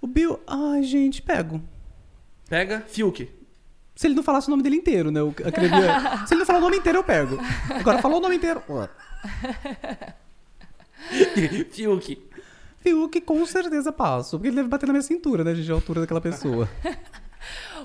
[0.00, 1.60] O Bill, ai, gente, pego.
[2.48, 3.30] Pega, Fiuk.
[3.94, 5.20] Se ele não falasse o nome dele inteiro, né?
[6.26, 7.38] Se ele não falar o nome inteiro, eu pego.
[7.78, 8.62] Agora, falou o nome inteiro.
[11.70, 12.22] Fiuk.
[12.78, 14.38] Fiuk com certeza passo.
[14.38, 15.70] Porque ele deve bater na minha cintura, né, gente?
[15.70, 16.68] A altura daquela pessoa.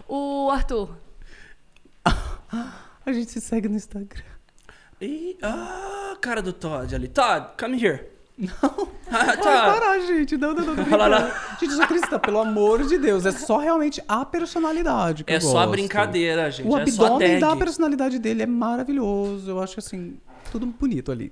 [0.07, 0.97] O Arthur.
[3.05, 4.21] A gente se segue no Instagram.
[4.99, 7.07] Ih, ah, cara do Todd ali.
[7.07, 8.05] Todd, come here.
[8.37, 8.95] Não.
[9.07, 9.43] Ah, Vai Todd.
[9.45, 10.35] parar, gente.
[10.35, 10.75] Não, não, não.
[10.75, 11.15] brincando.
[11.59, 13.23] Gente, eu sou cristã, pelo amor de Deus.
[13.25, 15.71] É só realmente a personalidade que É eu só a gosto.
[15.71, 16.67] brincadeira, gente.
[16.67, 19.49] O é só a abdômen da personalidade dele é maravilhoso.
[19.49, 20.17] Eu acho assim,
[20.51, 21.31] tudo bonito ali.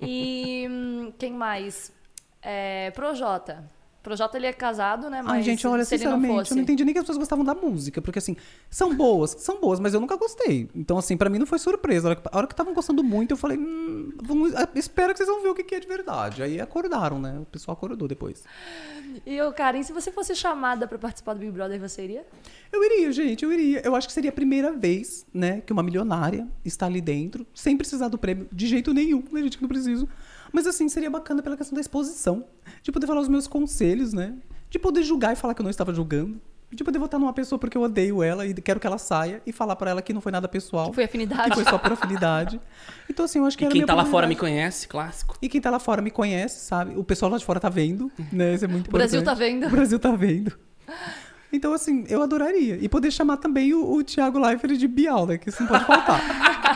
[0.00, 1.92] E hum, quem mais?
[2.40, 3.68] É, Projota.
[4.02, 5.22] Projota, ele é casado, né?
[5.22, 6.52] Mas Ai, gente, olha, sinceramente, fosse...
[6.52, 8.02] eu não entendi nem que as pessoas gostavam da música.
[8.02, 8.36] Porque, assim,
[8.68, 10.68] são boas, são boas, mas eu nunca gostei.
[10.74, 12.08] Então, assim, pra mim não foi surpresa.
[12.08, 15.12] A hora que- A hora que estavam gostando muito, eu falei, hum, vamos, ah, espero
[15.12, 16.42] que vocês vão ver o que é de verdade.
[16.42, 17.38] Aí acordaram, né?
[17.40, 18.42] O pessoal acordou depois.
[19.24, 22.26] E eu, Karen, se você fosse chamada pra participar do Big Brother, você iria?
[22.72, 23.82] Eu iria, gente, eu iria.
[23.84, 27.76] Eu acho que seria a primeira vez, né, que uma milionária está ali dentro, sem
[27.76, 30.08] precisar do prêmio, de jeito nenhum, né, gente, que não preciso.
[30.52, 32.44] Mas assim, seria bacana pela questão da exposição,
[32.82, 34.34] de poder falar os meus conselhos, né,
[34.70, 37.58] de poder julgar e falar que eu não estava julgando, de poder votar numa pessoa
[37.58, 40.22] porque eu odeio ela e quero que ela saia e falar pra ela que não
[40.22, 41.50] foi nada pessoal, Que foi afinidade.
[41.50, 42.58] que foi só por afinidade.
[43.10, 45.36] Então assim, eu acho que E era quem tá lá fora me conhece, clássico.
[45.42, 46.94] E quem tá lá fora me conhece, sabe?
[46.96, 48.54] O pessoal lá de fora tá vendo, né?
[48.54, 49.38] Isso é muito O Brasil importante.
[49.38, 49.66] tá vendo.
[49.66, 50.58] O Brasil tá vendo.
[51.52, 52.78] Então, assim, eu adoraria.
[52.80, 55.36] E poder chamar também o, o Thiago Leifert de Bial, né?
[55.36, 56.18] Que isso não pode faltar.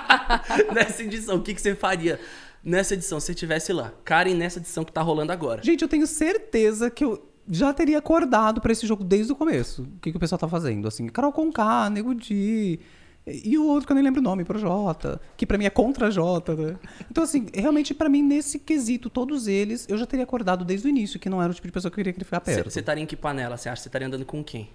[0.75, 2.21] nessa edição, o que, que você faria
[2.67, 3.93] nessa edição se você estivesse lá?
[4.05, 5.63] Karen, nessa edição que tá rolando agora.
[5.63, 9.83] Gente, eu tenho certeza que eu já teria acordado pra esse jogo desde o começo.
[9.83, 11.07] O que, que o pessoal tá fazendo, assim.
[11.07, 12.81] Carol Conká, Nego Di...
[13.29, 16.13] E o outro que eu nem lembro o nome, Projota, que pra mim é contra
[16.13, 16.77] Jota, né?
[17.11, 20.89] Então, assim, realmente pra mim, nesse quesito, todos eles, eu já teria acordado desde o
[20.89, 22.55] início, que não era o tipo de pessoa que eu queria que ele ficar Você
[22.55, 22.71] perto.
[22.71, 23.57] você estaria em que panela?
[23.57, 24.71] Você acha que você estaria andando com quem?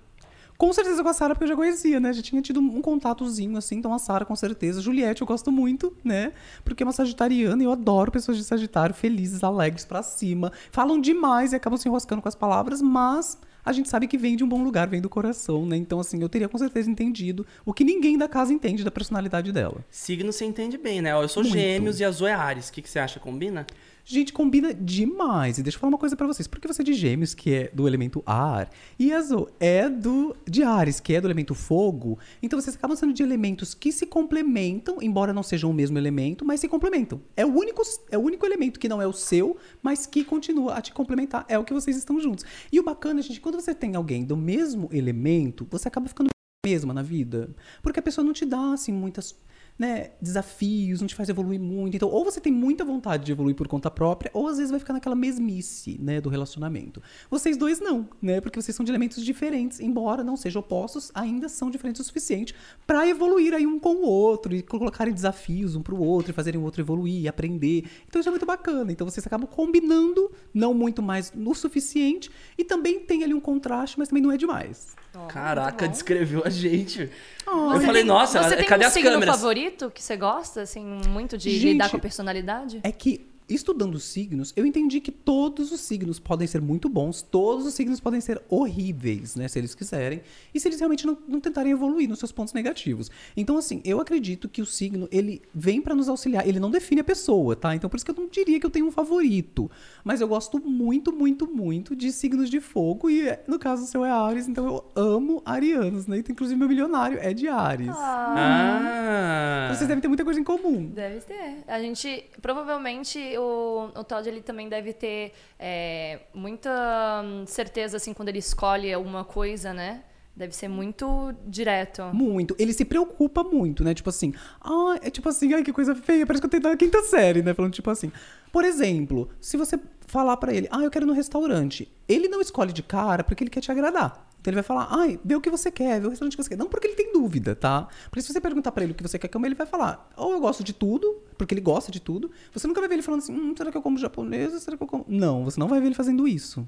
[0.61, 2.13] Com certeza com a Sara, porque eu já conhecia, né?
[2.13, 3.77] Já tinha tido um contatozinho, assim.
[3.77, 4.79] Então a Sara, com certeza.
[4.79, 6.33] Juliette, eu gosto muito, né?
[6.63, 10.51] Porque é uma sagitariana e eu adoro pessoas de Sagitário, felizes, alegres, pra cima.
[10.71, 14.35] Falam demais e acabam se enroscando com as palavras, mas a gente sabe que vem
[14.35, 15.77] de um bom lugar, vem do coração, né?
[15.77, 19.51] Então, assim, eu teria com certeza entendido o que ninguém da casa entende da personalidade
[19.51, 19.85] dela.
[19.89, 21.15] Signo você entende bem, né?
[21.15, 21.55] Ó, Eu sou Muito.
[21.55, 22.69] gêmeos e a Zoe é Ares.
[22.69, 23.19] O que, que você acha?
[23.19, 23.65] Combina?
[24.03, 25.57] Gente, combina demais.
[25.57, 26.47] E deixa eu falar uma coisa pra vocês.
[26.47, 30.63] Porque você é de gêmeos, que é do elemento ar, e Azul é do de
[30.63, 34.97] Ares, que é do elemento fogo, então vocês acabam sendo de elementos que se complementam,
[35.01, 37.21] embora não sejam o mesmo elemento, mas se complementam.
[37.37, 40.75] É o único, é o único elemento que não é o seu, mas que continua
[40.75, 41.45] a te complementar.
[41.47, 42.43] É o que vocês estão juntos.
[42.71, 46.29] E o bacana, gente, quando você tem alguém do mesmo elemento, você acaba ficando
[46.65, 47.49] mesma na vida.
[47.81, 49.35] Porque a pessoa não te dá, assim, muitas
[49.81, 51.95] né, desafios, não te faz evoluir muito.
[51.95, 54.79] Então, ou você tem muita vontade de evoluir por conta própria, ou às vezes vai
[54.79, 57.01] ficar naquela mesmice, né, do relacionamento.
[57.31, 61.49] Vocês dois não, né, porque vocês são de elementos diferentes, embora não sejam opostos, ainda
[61.49, 62.53] são diferentes o suficiente
[62.85, 66.61] para evoluir aí um com o outro e colocarem desafios um pro outro e fazerem
[66.61, 67.85] o outro evoluir, aprender.
[68.07, 68.91] Então isso é muito bacana.
[68.91, 73.97] Então vocês acabam combinando, não muito mais no suficiente, e também tem ali um contraste,
[73.97, 74.95] mas também não é demais.
[75.13, 77.09] Ó, Caraca, descreveu a gente.
[77.45, 79.35] Oh, eu falei, tem- nossa, você tem cadê um as signo câmeras?
[79.71, 82.81] Favorito que você gosta, assim, muito de Gente, lidar com a personalidade?
[82.83, 87.21] é que estudando os signos, eu entendi que todos os signos podem ser muito bons,
[87.21, 90.21] todos os signos podem ser horríveis, né, se eles quiserem,
[90.53, 93.09] e se eles realmente não, não tentarem evoluir nos seus pontos negativos.
[93.35, 97.01] Então, assim, eu acredito que o signo, ele vem pra nos auxiliar, ele não define
[97.01, 97.75] a pessoa, tá?
[97.75, 99.69] Então, por isso que eu não diria que eu tenho um favorito,
[100.03, 104.05] mas eu gosto muito, muito, muito de signos de fogo, e no caso o seu
[104.05, 106.19] é Ares, então eu amo arianos, né?
[106.19, 107.89] Então, inclusive, meu milionário é de Ares.
[107.89, 109.69] Ah.
[109.73, 110.87] Vocês devem ter muita coisa em comum.
[110.87, 111.63] Deve ter.
[111.67, 118.13] A gente, provavelmente, o, o Todd, ele também deve ter é, muita hum, certeza, assim,
[118.13, 120.03] quando ele escolhe alguma coisa, né?
[120.35, 122.03] Deve ser muito direto.
[122.13, 122.55] Muito.
[122.57, 123.93] Ele se preocupa muito, né?
[123.93, 126.77] Tipo assim, ah, é tipo assim, ai, que coisa feia, parece que eu tenho na
[126.77, 127.53] quinta série, né?
[127.53, 128.11] Falando tipo assim.
[128.51, 132.41] Por exemplo, se você falar pra ele, ah, eu quero ir no restaurante, ele não
[132.41, 134.30] escolhe de cara porque ele quer te agradar.
[134.41, 136.49] Então ele vai falar, ai, vê o que você quer, vê o restaurante que você
[136.49, 136.57] quer.
[136.57, 137.87] Não porque ele tem dúvida, tá?
[138.09, 140.33] Porque se você perguntar pra ele o que você quer comer, ele vai falar, ou
[140.33, 142.31] eu gosto de tudo, porque ele gosta de tudo.
[142.51, 144.81] Você nunca vai ver ele falando assim, hum, será que eu como japonês será que
[144.81, 145.05] eu como.
[145.07, 146.67] Não, você não vai ver ele fazendo isso.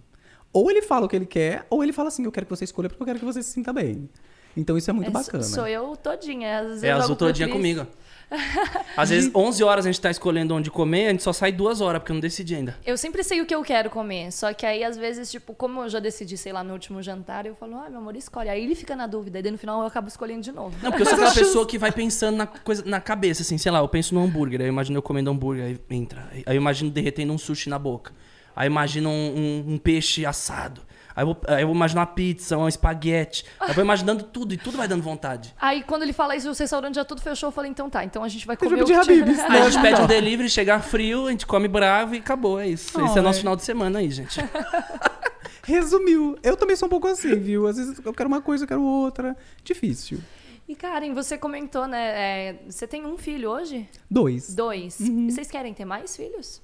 [0.54, 2.64] Ou ele fala o que ele quer, ou ele fala assim, eu quero que você
[2.64, 4.08] escolha porque eu quero que você se sinta bem.
[4.56, 5.44] Então isso é muito É, bacana.
[5.44, 6.60] Sou eu todinha.
[6.60, 7.58] Às vezes É eu azul todinha Cris.
[7.58, 7.88] comigo.
[8.98, 11.82] Às vezes, 11 horas a gente tá escolhendo onde comer, a gente só sai duas
[11.82, 12.76] horas, porque eu não decidi ainda.
[12.84, 15.84] Eu sempre sei o que eu quero comer, só que aí às vezes, tipo, como
[15.84, 18.50] eu já decidi, sei lá, no último jantar, eu falo, ah, meu amor, escolhe.
[18.50, 20.76] Aí ele fica na dúvida, e daí no final eu acabo escolhendo de novo.
[20.82, 23.72] Não, porque eu sou aquela pessoa que vai pensando na coisa na cabeça, assim, sei
[23.72, 26.28] lá, eu penso no hambúrguer, aí eu imagino eu comendo hambúrguer, aí entra.
[26.32, 28.14] Aí eu imagino derretendo um sushi na boca.
[28.56, 29.14] Aí imagino um,
[29.68, 30.82] um- um peixe assado.
[31.16, 33.46] Aí eu, vou, aí eu vou imaginar uma pizza, um espaguete.
[33.60, 35.54] Aí eu vou imaginando tudo e tudo vai dando vontade.
[35.60, 38.24] Aí quando ele fala isso, o restaurante já tudo fechou, eu falei, então tá, então
[38.24, 39.22] a gente vai comer jogo o que tiver.
[39.22, 39.90] Habib's, Aí a gente né?
[39.92, 42.90] pede um delivery, chegar frio, a gente come bravo e acabou, é isso.
[43.02, 43.42] Esse é Ah, nosso é.
[43.42, 44.40] final de semana aí, gente.
[45.64, 46.38] Resumiu.
[46.44, 47.68] Eu também sou um pouco assim, viu?
[47.68, 49.36] Às vezes eu quero uma coisa, eu quero outra.
[49.64, 50.20] Difícil.
[50.68, 52.00] E Karen, você comentou, né?
[52.50, 53.88] é, você tem um filho hoje?
[54.10, 54.54] Dois.
[54.56, 55.00] Dois.
[55.00, 55.30] Uhum.
[55.30, 56.62] Vocês querem ter mais filhos?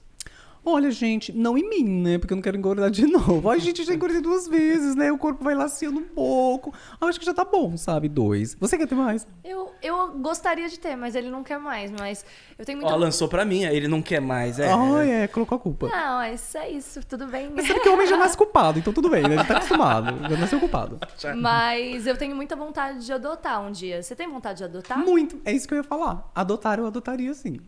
[0.65, 2.17] Olha, gente, não em mim, né?
[2.17, 3.49] Porque eu não quero engordar de novo.
[3.49, 5.11] Ai, gente, já engordei duas vezes, né?
[5.11, 6.73] O corpo vai laciando um pouco.
[6.99, 8.09] Ah, acho que já tá bom, sabe?
[8.09, 8.55] Dois.
[8.59, 9.25] Você quer ter mais?
[9.43, 11.91] Eu, eu gostaria de ter, mas ele não quer mais.
[11.91, 12.25] Mas
[12.57, 12.93] eu tenho muita.
[12.93, 14.71] Ó, lançou pra mim, aí ele não quer mais, é.
[14.71, 15.87] Ai, é, colocou a culpa.
[15.87, 17.49] Não, mas é isso, tudo bem.
[17.55, 19.35] Mas sabe que o homem já nasce culpado, então tudo bem, né?
[19.35, 20.29] Ele tá acostumado.
[20.29, 20.99] Já nasceu culpado.
[21.37, 24.03] Mas eu tenho muita vontade de adotar um dia.
[24.03, 24.99] Você tem vontade de adotar?
[24.99, 25.39] Muito.
[25.45, 26.29] É isso que eu ia falar.
[26.35, 27.59] Adotar, eu adotaria sim.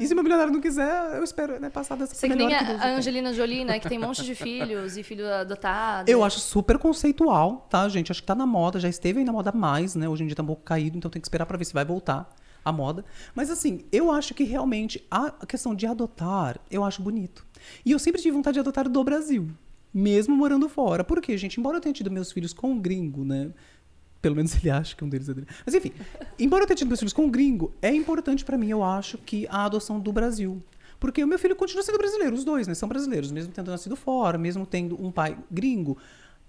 [0.00, 2.54] E se meu milionário não quiser, eu espero, né, passar dessa Você que nem que
[2.54, 2.96] a.
[2.96, 3.78] Angelina Jolie, né?
[3.78, 6.10] Que tem um monte de filhos e filho adotado.
[6.10, 8.10] Eu acho super conceitual, tá, gente?
[8.10, 10.08] Acho que tá na moda, já esteve aí na moda mais, né?
[10.08, 11.84] Hoje em dia tá um pouco caído, então tem que esperar pra ver se vai
[11.84, 12.28] voltar
[12.64, 13.04] a moda.
[13.34, 17.46] Mas assim, eu acho que realmente a questão de adotar, eu acho bonito.
[17.84, 19.48] E eu sempre tive vontade de adotar do Brasil,
[19.92, 21.04] mesmo morando fora.
[21.04, 21.60] Por quê, gente?
[21.60, 23.50] Embora eu tenha tido meus filhos com um gringo, né?
[24.24, 25.46] Pelo menos ele acha que um deles é dele.
[25.66, 25.92] Mas enfim,
[26.38, 29.18] embora eu tenha tido meus filhos com um gringo, é importante pra mim, eu acho,
[29.18, 30.62] que a adoção do Brasil.
[30.98, 32.72] Porque o meu filho continua sendo brasileiro, os dois, né?
[32.72, 35.98] São brasileiros, mesmo tendo nascido fora, mesmo tendo um pai gringo.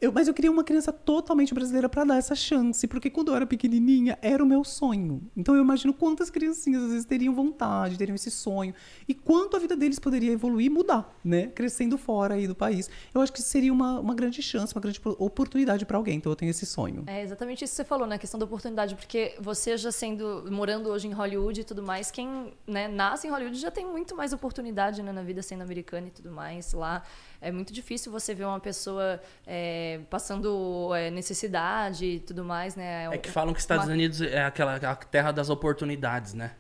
[0.02, 3.36] Eu- mas eu queria uma criança totalmente brasileira pra dar essa chance, porque quando eu
[3.36, 5.22] era pequenininha era o meu sonho.
[5.38, 8.74] Então eu imagino quantas criancinhas às vezes teriam vontade, teriam esse sonho
[9.08, 11.48] e quanto a vida deles poderia evoluir e mudar, né?
[11.48, 12.90] Crescendo fora aí do país.
[13.14, 16.18] Eu acho que seria uma, uma grande chance, uma grande oportunidade pra alguém.
[16.18, 17.04] Então eu tenho esse sonho.
[17.08, 18.16] É exatamente isso que você falou, né?
[18.16, 22.12] A questão da oportunidade, porque você já sendo, morando hoje em Hollywood e tudo mais,
[22.12, 26.08] quem né, nasce em Hollywood já tem muito mais oportunidade né, na vida sendo americana
[26.08, 27.02] e tudo mais lá.
[27.46, 32.76] É muito difícil você ver uma pessoa é, é, passando é, necessidade e tudo mais,
[32.76, 33.06] né?
[33.12, 36.52] É que falam que Estados Uma- Unidos é aquela a terra das oportunidades, né?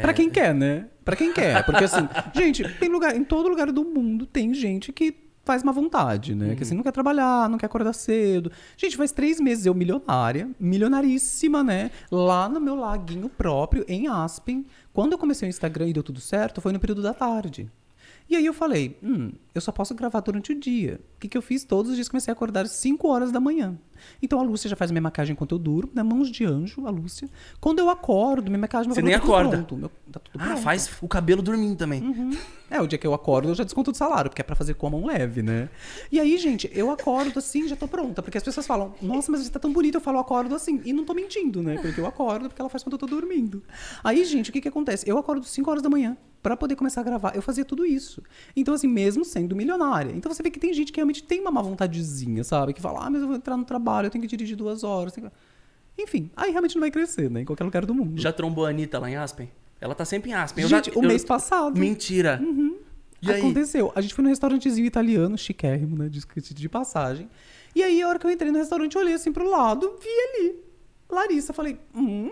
[0.00, 0.86] Pra quem quer, né?
[1.04, 1.64] Pra quem quer.
[1.64, 5.72] Porque assim, gente, tem lugar, em todo lugar do mundo tem gente que faz má
[5.72, 6.54] vontade, né?
[6.54, 8.52] Que assim, não quer trabalhar, não quer acordar cedo.
[8.76, 11.90] Gente, faz três meses eu milionária, milionaríssima, né?
[12.08, 14.64] Lá no meu laguinho próprio, em Aspen.
[14.92, 17.68] Quando eu comecei o Instagram e deu tudo certo, foi no período da tarde.
[18.30, 21.00] E aí eu falei, hum, eu só posso gravar durante o dia.
[21.16, 21.64] O que, que eu fiz?
[21.64, 23.76] Todos os dias comecei a acordar às 5 horas da manhã.
[24.22, 26.02] Então a Lúcia já faz minha maquiagem enquanto eu durmo, né?
[26.02, 27.28] Mãos de anjo, a Lúcia.
[27.60, 29.56] Quando eu acordo, minha maquiagem meu Você nem tá acorda.
[29.58, 30.60] Pronto, meu- tá tudo Ah, pronto.
[30.62, 32.02] faz o cabelo dormindo também.
[32.70, 34.74] É, o dia que eu acordo, eu já desconto do salário, porque é pra fazer
[34.74, 35.68] com a mão leve, né?
[36.10, 38.22] E aí, gente, eu acordo assim, já tô pronta.
[38.22, 40.80] Porque as pessoas falam, nossa, mas você tá tão bonita, eu falo, eu acordo assim.
[40.84, 41.78] E não tô mentindo, né?
[41.82, 43.62] Porque eu acordo porque ela faz quando eu tô dormindo.
[44.04, 45.08] Aí, gente, o que que acontece?
[45.08, 47.34] Eu acordo 5 horas da manhã pra poder começar a gravar.
[47.34, 48.22] Eu fazia tudo isso.
[48.56, 50.12] Então, assim, mesmo sendo milionária.
[50.12, 52.72] Então você vê que tem gente que realmente tem uma má vontadezinha, sabe?
[52.72, 55.12] Que fala, ah, mas eu vou entrar no trabalho, eu tenho que dirigir duas horas.
[55.12, 55.36] tenho que-"
[56.02, 57.40] Enfim, aí realmente não vai crescer, né?
[57.42, 58.20] Em qualquer lugar do mundo.
[58.20, 59.50] Já trombou a Anitta lá em Aspen?
[59.80, 60.62] Ela tá sempre em Aspen.
[60.62, 61.78] Eu Gente, já- o eu- mês passado.
[61.78, 62.40] Mentira.
[63.22, 63.38] E aí?
[63.40, 63.92] Aconteceu.
[63.94, 66.08] A gente foi num restaurantezinho italiano, chiquérrimo, né?
[66.08, 66.20] De,
[66.54, 67.28] de passagem.
[67.74, 70.08] E aí, a hora que eu entrei no restaurante, eu olhei assim pro lado, vi
[70.40, 70.56] ali.
[71.10, 71.52] Larissa.
[71.52, 72.28] Falei, hum,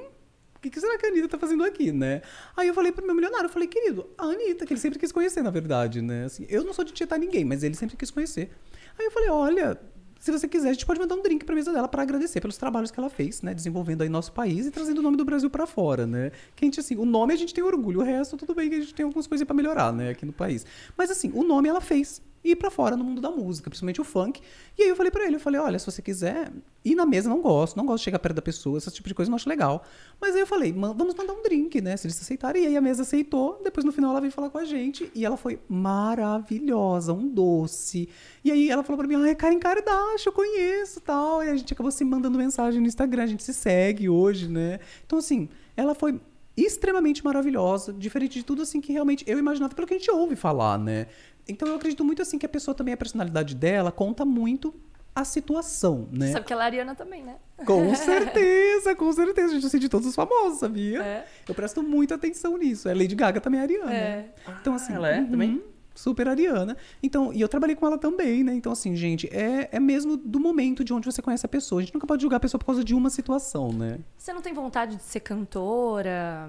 [0.57, 2.23] o que, que será que a Anitta tá fazendo aqui, né?
[2.57, 5.13] Aí eu falei pro meu milionário, eu falei, querido, a Anitta, que ele sempre quis
[5.13, 6.25] conhecer, na verdade, né?
[6.25, 8.51] Assim, eu não sou de tietar ninguém, mas ele sempre quis conhecer.
[8.99, 9.81] Aí eu falei, olha,
[10.29, 12.59] se você quiser, a gente pode mandar um drink pra mesa dela pra agradecer pelos
[12.59, 13.55] trabalhos que ela fez, né?
[13.55, 16.31] Desenvolvendo aí nosso país e trazendo o nome do Brasil pra fora, né?
[16.55, 18.77] Que a gente, assim, o nome a gente tem orgulho, o resto tudo bem que
[18.77, 20.11] a gente tem algumas coisas pra melhorar, né?
[20.11, 20.67] Aqui no país.
[20.97, 22.21] Mas assim, o nome ela fez.
[22.45, 24.41] E ir pra fora no mundo da música, principalmente o funk.
[24.79, 26.53] E aí eu falei pra ele, eu falei, olha, se você quiser
[26.85, 29.15] ir na mesa, não gosto, não gosto de chegar perto da pessoa, esse tipo de
[29.15, 29.85] coisa não acho legal.
[30.21, 31.97] Mas aí eu falei, "Ma- vamos mandar um drink, né?
[31.97, 32.63] Se eles aceitarem.
[32.63, 35.25] E aí a mesa aceitou, depois no final ela veio falar com a gente e
[35.25, 38.09] ela foi maravilhosa, um doce.
[38.45, 41.43] E aí ela falou pra mim, é Karen Kardashian, eu conheço tal.
[41.43, 44.79] E a gente acabou se mandando mensagem no Instagram, a gente se segue hoje, né?
[45.07, 46.21] Então, assim, ela foi
[46.57, 50.35] extremamente maravilhosa, diferente de tudo assim que realmente eu imaginava pelo que a gente ouve
[50.35, 51.07] falar, né?
[51.49, 54.75] Então eu acredito muito assim que a pessoa também, a personalidade dela conta muito
[55.19, 56.31] a situação, né?
[56.31, 57.37] Sabe que ela é ariana também, né?
[57.67, 59.55] Com certeza, com certeza.
[59.55, 61.03] Gente, eu sei de todos os famosos, sabia?
[61.03, 61.27] É.
[61.49, 62.89] Eu presto muita atenção nisso.
[62.89, 63.93] A Lady Gaga também é ariana.
[63.93, 64.29] É.
[64.61, 64.93] Então, assim.
[64.93, 65.61] ela é também?
[65.93, 66.77] Super ariana.
[67.03, 68.55] Então, e eu trabalhei com ela também, né?
[68.55, 71.81] Então, assim, gente, é, é mesmo do momento de onde você conhece a pessoa.
[71.81, 73.99] A gente nunca pode julgar a pessoa por causa de uma situação, né?
[74.17, 76.49] Você não tem vontade de ser cantora?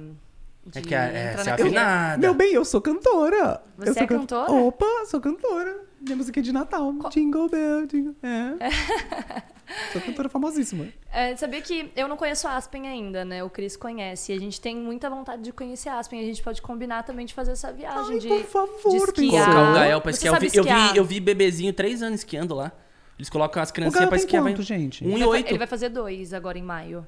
[0.76, 1.64] É que é, é na carreira?
[1.64, 2.18] afinada.
[2.18, 3.62] Meu bem, eu sou cantora.
[3.78, 4.52] Você eu sou é can- cantora?
[4.52, 5.90] Opa, sou cantora.
[6.02, 6.94] Minha música é de Natal.
[7.12, 8.16] Jingle Bell, Jingle...
[8.24, 8.70] É.
[9.92, 10.88] sou cantora famosíssima.
[11.12, 13.44] É, sabia que eu não conheço Aspen ainda, né?
[13.44, 14.32] O Cris conhece.
[14.32, 16.22] E a gente tem muita vontade de conhecer Aspen.
[16.22, 18.14] A gente pode combinar também de fazer essa viagem.
[18.14, 19.46] Ai, de, por favor, de esquiar.
[19.46, 20.34] Colocar o Gael pra esquiar.
[20.36, 20.98] Eu vi, eu, vi, esquiar?
[20.98, 22.72] eu vi bebezinho três anos esquiando lá.
[23.18, 24.42] Eles colocam as criancinhas pra esquiar.
[24.42, 25.06] quanto, vai- gente?
[25.06, 25.50] Um Ele e oito.
[25.50, 27.06] Ele vai fazer dois agora em maio.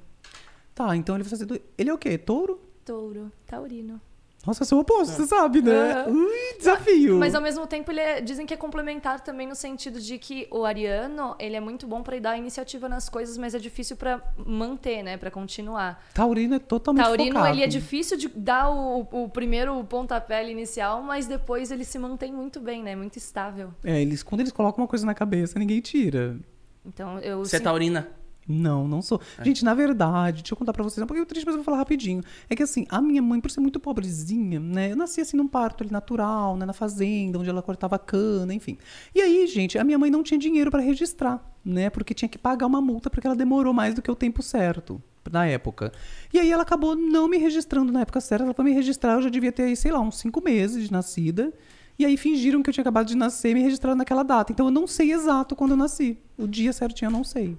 [0.76, 1.46] Tá, então ele vai fazer...
[1.46, 1.62] Do...
[1.78, 2.18] Ele é o quê?
[2.18, 2.60] Touro?
[2.86, 4.00] Touro, taurino.
[4.46, 5.72] Nossa, eu sou o oposto, você sabe, né?
[6.02, 6.14] Aham.
[6.14, 7.20] Ui, desafio.
[7.20, 10.48] Mas ao mesmo tempo, ele é- dizem que é complementar também no sentido de que
[10.50, 14.20] o ariano, ele é muito bom pra dar iniciativa nas coisas, mas é difícil pra
[14.44, 15.16] manter, né?
[15.16, 16.04] Pra continuar.
[16.12, 17.56] Taurino é totalmente Taurino, focado.
[17.56, 22.34] ele é difícil de dar o, o primeiro pontapé inicial, mas depois ele se mantém
[22.34, 22.96] muito bem, né?
[22.96, 23.72] Muito estável.
[23.84, 26.36] É, eles, quando eles colocam uma coisa na cabeça, ninguém tira.
[26.84, 27.46] Então, eu...
[27.46, 28.10] Você é sinto- taurina?
[28.48, 29.22] Não, não sou.
[29.44, 31.66] Gente, na verdade, deixa eu contar pra vocês, é um pouquinho triste, mas eu vou
[31.66, 32.24] falar rapidinho.
[32.50, 34.92] É que assim, a minha mãe, por ser muito pobrezinha, né?
[34.92, 36.66] Eu nasci assim num parto ali natural, né?
[36.66, 38.78] Na fazenda, onde ela cortava cana, enfim.
[39.14, 41.90] E aí, gente, a minha mãe não tinha dinheiro pra registrar, né?
[41.90, 45.02] Porque tinha que pagar uma multa porque ela demorou mais do que o tempo certo.
[45.32, 45.92] Na época.
[46.34, 48.44] E aí ela acabou não me registrando na época certa.
[48.44, 51.54] Ela foi me registrar, eu já devia ter, sei lá, uns cinco meses de nascida.
[52.00, 54.52] E aí fingiram que eu tinha acabado de nascer e me registraram naquela data.
[54.52, 56.18] Então eu não sei exato quando eu nasci.
[56.40, 57.56] O dia certinho eu não sei.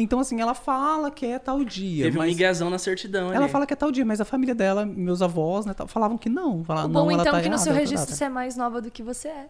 [0.00, 2.04] Então, assim, ela fala que é tal dia.
[2.04, 3.52] Teve um mas miguezão na certidão ela ali.
[3.52, 6.28] fala que é tal dia, mas a família dela, meus avós, né, tal, falavam que
[6.28, 6.62] não.
[6.64, 8.28] Falavam, O não, bom, ela então, tá que no seu é outra registro você é
[8.28, 9.48] mais nova do que você é.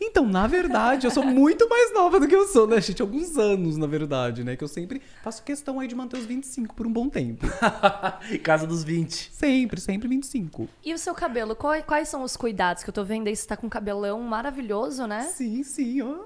[0.00, 3.00] Então, na verdade, eu sou muito mais nova do que eu sou, né, gente?
[3.00, 4.56] Alguns anos, na verdade, né?
[4.56, 7.46] Que eu sempre faço questão aí de manter os 25 por um bom tempo.
[8.42, 9.30] Casa dos 20.
[9.32, 10.68] Sempre, sempre 25.
[10.84, 11.54] E o seu cabelo?
[11.54, 13.36] Qual- Quais são os cuidados que eu tô vendo aí?
[13.36, 15.22] Você tá com um cabelão maravilhoso, né?
[15.22, 16.16] Sim, sim, ó,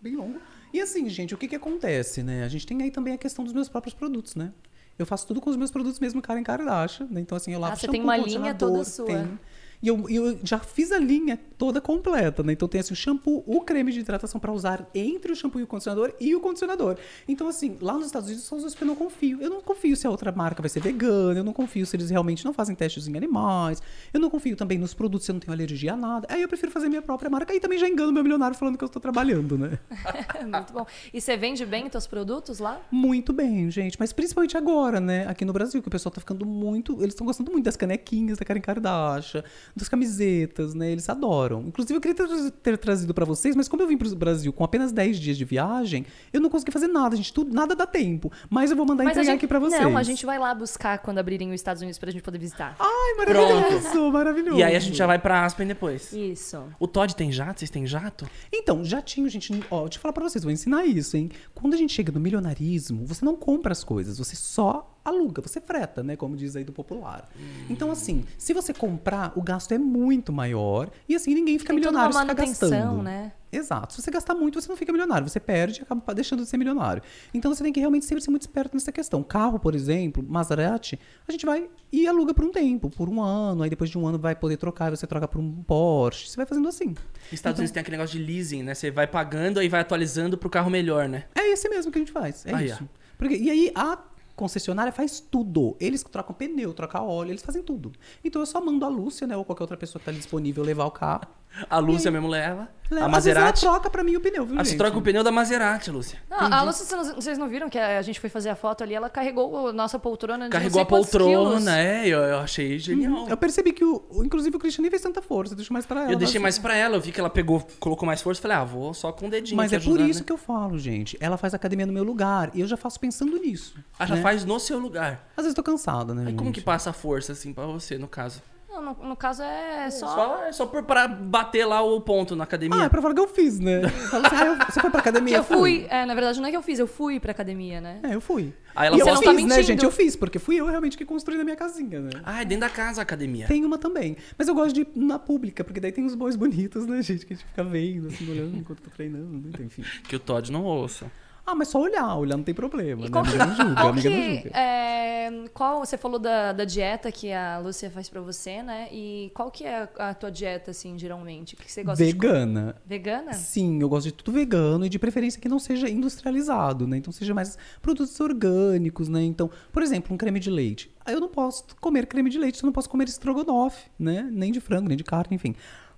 [0.00, 0.38] bem longo.
[0.74, 2.42] E assim, gente, o que que acontece, né?
[2.42, 4.52] A gente tem aí também a questão dos meus próprios produtos, né?
[4.98, 7.20] Eu faço tudo com os meus produtos mesmo, Karen Kardashian, né?
[7.20, 9.06] Então, assim, eu lavo Ah, você shampoo, tem uma linha toda sua.
[9.06, 9.38] tem.
[9.82, 12.52] E eu, eu já fiz a linha toda completa, né?
[12.52, 15.62] Então tem assim, o shampoo, o creme de hidratação pra usar entre o shampoo e
[15.62, 16.96] o condicionador e o condicionador.
[17.28, 19.40] Então, assim, lá nos Estados Unidos são os que eu não confio.
[19.40, 22.10] Eu não confio se a outra marca vai ser vegana, eu não confio se eles
[22.10, 23.82] realmente não fazem testes em animais,
[24.12, 26.26] eu não confio também nos produtos se eu não tenho alergia a nada.
[26.30, 28.84] Aí eu prefiro fazer minha própria marca e também já engano meu milionário falando que
[28.84, 29.78] eu estou trabalhando, né?
[30.42, 30.86] Muito bom.
[31.12, 32.80] E você vende bem os teus produtos lá?
[32.90, 33.96] Muito bem, gente.
[33.98, 35.26] Mas principalmente agora, né?
[35.26, 36.94] Aqui no Brasil, que o pessoal tá ficando muito.
[36.94, 39.44] Eles estão gostando muito das canequinhas da Karen Kardashian,
[39.76, 40.90] das camisetas, né?
[40.92, 41.62] Eles adoram.
[41.62, 44.62] Inclusive, eu queria ter, ter trazido pra vocês, mas como eu vim pro Brasil com
[44.62, 47.32] apenas 10 dias de viagem, eu não consegui fazer nada, gente.
[47.32, 48.30] Tudo, nada dá tempo.
[48.48, 49.82] Mas eu vou mandar Mas entregar gente, aqui pra vocês.
[49.82, 52.76] Não, a gente vai lá buscar quando abrirem os Estados Unidos pra gente poder visitar.
[52.78, 54.58] Ai, maravilhoso, maravilhoso.
[54.58, 56.12] E aí a gente já vai pra Aspen depois.
[56.12, 56.62] Isso.
[56.78, 57.60] O Todd tem jato?
[57.60, 58.28] Vocês têm jato?
[58.52, 61.30] Então, jatinho, gente, ó, deixa eu falar pra vocês, vou ensinar isso, hein?
[61.54, 65.60] Quando a gente chega no milionarismo, você não compra as coisas, você só aluga, você
[65.60, 66.16] freta, né?
[66.16, 67.28] Como diz aí do popular.
[67.68, 71.82] Então, assim, se você comprar, o gasto é muito maior e assim ninguém fica Tem
[71.82, 73.02] toda uma milionário se ficar manutenção, gastando.
[73.02, 73.32] né?
[73.52, 73.92] Exato.
[73.94, 75.28] Se você gastar muito, você não fica milionário.
[75.28, 77.02] Você perde e acaba deixando de ser milionário.
[77.32, 79.22] Então você tem que realmente sempre ser muito esperto nessa questão.
[79.22, 83.62] Carro, por exemplo, Maserati, a gente vai e aluga por um tempo, por um ano.
[83.62, 86.28] Aí depois de um ano vai poder trocar, você troca por um Porsche.
[86.28, 86.94] Você vai fazendo assim.
[87.30, 88.74] Estados Unidos tem aquele negócio de leasing, né?
[88.74, 91.24] Você vai pagando e vai atualizando pro carro melhor, né?
[91.34, 92.44] É esse mesmo que a gente faz.
[92.46, 92.88] É Aí, isso.
[93.16, 93.96] Porque, e aí a
[94.36, 95.76] concessionária faz tudo.
[95.80, 97.92] Eles trocam pneu, trocam óleo, eles fazem tudo.
[98.24, 99.36] Então eu só mando a Lúcia, né?
[99.36, 101.26] Ou qualquer outra pessoa que tá ali disponível levar o carro.
[101.70, 102.68] A Lúcia mesmo leva.
[102.90, 103.60] Leva- A Às vezes ela Maserati.
[103.60, 106.18] troca pra mim o pneu, viu, Ah, você troca o pneu da Maserati, Lúcia.
[106.28, 108.92] Não, a Lúcia, vocês não- viram que a gente foi fazer a foto ali?
[108.92, 111.44] Ela carregou a nossa poltrona de Carregou a não sei quantos quilos.
[111.52, 113.28] poltrona, é, eu, eu achei genial.
[113.28, 115.54] Eu percebi que, o, inclusive, o Christian nem fez tanta força.
[115.54, 116.12] Deixa mais pra ela.
[116.12, 118.56] Eu deixei mas- mais pra ela, eu vi que ela pegou, colocou mais força, falei,
[118.56, 119.56] ah, vou só com o dedinho.
[119.56, 120.24] Mas é por ajudando, isso né?
[120.26, 121.16] que eu falo, gente.
[121.20, 122.50] Ela faz academia no meu lugar.
[122.52, 123.76] E eu já faço pensando nisso.
[123.96, 124.22] Ah, já né?
[124.24, 125.28] Faz no seu lugar.
[125.36, 126.24] Às vezes tô cansada, né?
[126.28, 126.54] Aí como gente?
[126.54, 128.40] que passa a força, assim, pra você, no caso?
[128.70, 130.06] Não, no, no caso é só...
[130.08, 132.80] Só, é só por, pra bater lá o ponto na academia.
[132.80, 133.82] Ah, é pra falar que eu fiz, né?
[133.84, 135.36] Assim, ah, eu- você foi pra Que academia?
[135.36, 135.86] eu fui.
[135.88, 138.00] É, na verdade, não é que eu fiz, eu fui pra academia, né?
[138.02, 138.52] É, eu fui.
[138.74, 139.62] Aí ela e eu não tá fiz, né, mentindo.
[139.62, 139.84] gente?
[139.84, 142.10] Eu fiz, porque fui eu realmente que construí na minha casinha, né?
[142.24, 143.46] Ah, é dentro da casa a academia.
[143.46, 144.16] Tem uma também.
[144.36, 147.24] Mas eu gosto de ir na pública, porque daí tem os boys bonitos, né, gente?
[147.26, 149.50] Que a gente fica vendo, assim, olhando enquanto tá treinando, né?
[149.52, 149.84] Então, enfim.
[150.08, 151.06] Que o Todd não ouça.
[151.46, 153.10] Ah, mas só olhar, olhar não tem problema, E né?
[153.10, 154.50] qual que, Amiga não julga, qual amiga não que- julga.
[154.58, 158.88] é, qual você falou da, da dieta que a Lúcia faz pra você, né?
[158.90, 161.54] E qual que é a, a tua dieta, assim, geralmente?
[161.54, 162.60] O que você gosta de Vegana.
[162.60, 162.74] comer?
[162.86, 163.32] Vegana?
[163.34, 166.96] Sim, eu gosto de tudo vegano e de preferência que não seja industrializado, né?
[166.96, 169.22] Então seja mais produtos orgânicos, né?
[169.22, 170.90] Então, por exemplo, um creme de leite.
[171.06, 174.26] Eu não posso comer creme de leite, eu não posso comer estrogonofe, né?
[174.32, 175.54] Nem de frango, nem de carne, enfim.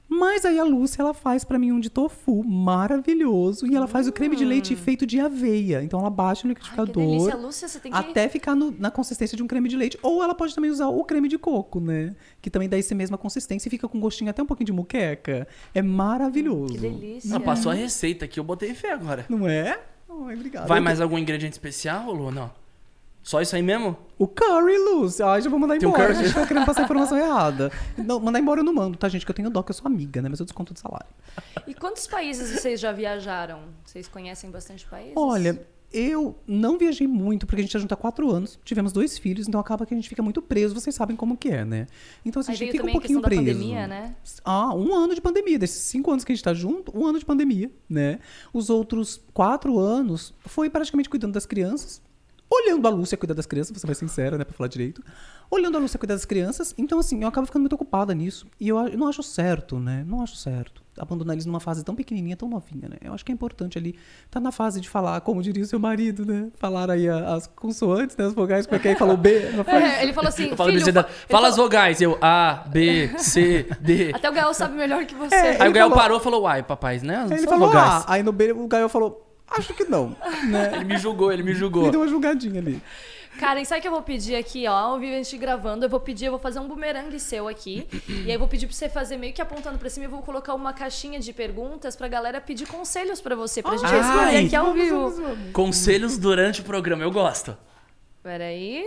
[0.09, 4.07] Mas aí a Lúcia, ela faz pra mim um de tofu maravilhoso e ela faz
[4.07, 5.83] o creme de leite feito de aveia.
[5.83, 6.57] Então ela baixa no Hum.
[6.57, 7.99] Ai, que liquidificador delícia, Lúcia, você tem que...
[7.99, 9.99] até ficar no- na consistência de um creme de leite.
[10.03, 12.15] Ou ela pode também usar o creme de coco, né?
[12.41, 15.47] Que também dá essa mesma consistência e fica com gostinho até um pouquinho de muqueca.
[15.75, 16.75] É maravilhoso.
[16.75, 17.29] Que delícia.
[17.31, 19.27] Não, passou a receita aqui, eu botei fé agora.
[19.29, 19.79] Não é?
[20.09, 20.69] Ai, obrigado.
[20.69, 22.31] Vai mais algum ingrediente especial, Lu?
[22.31, 22.51] Não.
[23.27, 23.97] Só isso aí mesmo?
[24.17, 25.27] O curry, Lúcia.
[25.27, 26.15] Ai, já vou mandar Tem um embora.
[26.15, 26.21] curry?
[26.23, 27.73] A gente tá querendo passar a informação errada.
[27.99, 29.27] Não, mandar embora eu não mando, tá, gente?
[29.27, 30.29] Que eu tenho dó, que eu sou amiga, né?
[30.29, 31.09] Mas eu desconto de salário.
[31.67, 33.63] E quantos países vocês já viajaram?
[33.85, 35.15] Vocês conhecem bastante países?
[35.17, 35.61] Olha,
[35.93, 39.49] eu não viajei muito, porque a gente já junta há quatro anos, tivemos dois filhos,
[39.49, 41.89] então acaba que a gente fica muito preso, vocês sabem como que é, né?
[42.25, 43.43] Então, assim, a gente fica um pouquinho preso.
[43.43, 44.15] pandemia, né?
[44.45, 45.59] Ah, um ano de pandemia.
[45.59, 48.21] Desses cinco anos que a gente tá junto, um ano de pandemia, né?
[48.53, 52.07] Os outros quatro anos foi praticamente cuidando das crianças.
[52.49, 55.03] Olhando a Lúcia cuidar das crianças, vou ser mais sincera, né, pra falar direito.
[55.51, 56.73] Olhando a Lúcia cuidar das crianças.
[56.79, 58.47] Então, assim, eu acabo ficando muito ocupada nisso.
[58.61, 60.05] E eu, a- eu não acho certo, né?
[60.07, 60.83] Não acho certo.
[60.99, 62.97] Abandonar eles numa fase tão pequenininha, tão novinha, né?
[63.03, 65.79] Eu acho que é importante ali estar na fase de falar, como diria o seu
[65.79, 66.49] marido, né?
[66.57, 68.27] Falar aí a- as consoantes, né?
[68.27, 68.97] As vogais, como é que é?
[68.97, 69.31] Falou B.
[69.67, 71.09] É, ele falou assim, falo filho, você, fala
[71.49, 72.01] as falou- vogais.
[72.01, 74.13] Eu, A, B, C, D.
[74.15, 75.35] Até o Gael sabe melhor que você.
[75.35, 77.19] É, Aí o Gael falou- parou e falou, uai, papai, né?
[77.25, 77.89] Aí ele São falou, vogais.
[77.89, 78.05] ah.
[78.09, 80.17] Aí no B, o Gael falou, acho que não,
[80.49, 80.73] né?
[80.77, 81.83] Ele me julgou, ele me julgou.
[81.85, 82.83] Ele deu uma julgadinha ali.
[83.39, 84.73] Karen, sabe o que eu vou pedir aqui, ó?
[84.73, 87.87] Ao vivo a gente gravando, eu vou pedir, eu vou fazer um bumerangue seu aqui.
[88.09, 90.11] e aí eu vou pedir pra você fazer meio que apontando pra cima e eu
[90.11, 93.99] vou colocar uma caixinha de perguntas pra galera pedir conselhos pra você, pra gente Ai,
[94.01, 95.11] responder aqui ao Vamos, vivo.
[95.11, 95.53] vamos, vamos.
[95.53, 97.55] Conselhos durante o programa, eu gosto.
[98.23, 98.85] Peraí.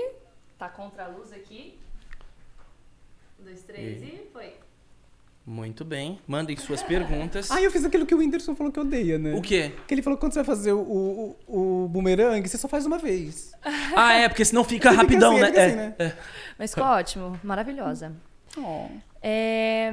[0.57, 1.77] Tá contra a luz aqui.
[3.39, 4.53] Um, dois, três e foi.
[5.45, 6.19] Muito bem.
[6.27, 7.49] Mandem suas perguntas.
[7.49, 9.33] Ah, eu fiz aquilo que o Whindersson falou que odeia, né?
[9.33, 9.71] O quê?
[9.87, 12.85] Que ele falou que quando você vai fazer o, o, o bumerangue, você só faz
[12.85, 13.51] uma vez.
[13.95, 15.47] Ah, é, porque senão fica Ele fica rapidão, assim, né?
[15.47, 15.95] fica É, assim, né?
[15.99, 16.13] é.
[16.57, 18.13] Mas ficou ótimo, maravilhosa.
[18.57, 18.85] Oh.
[19.23, 19.91] É,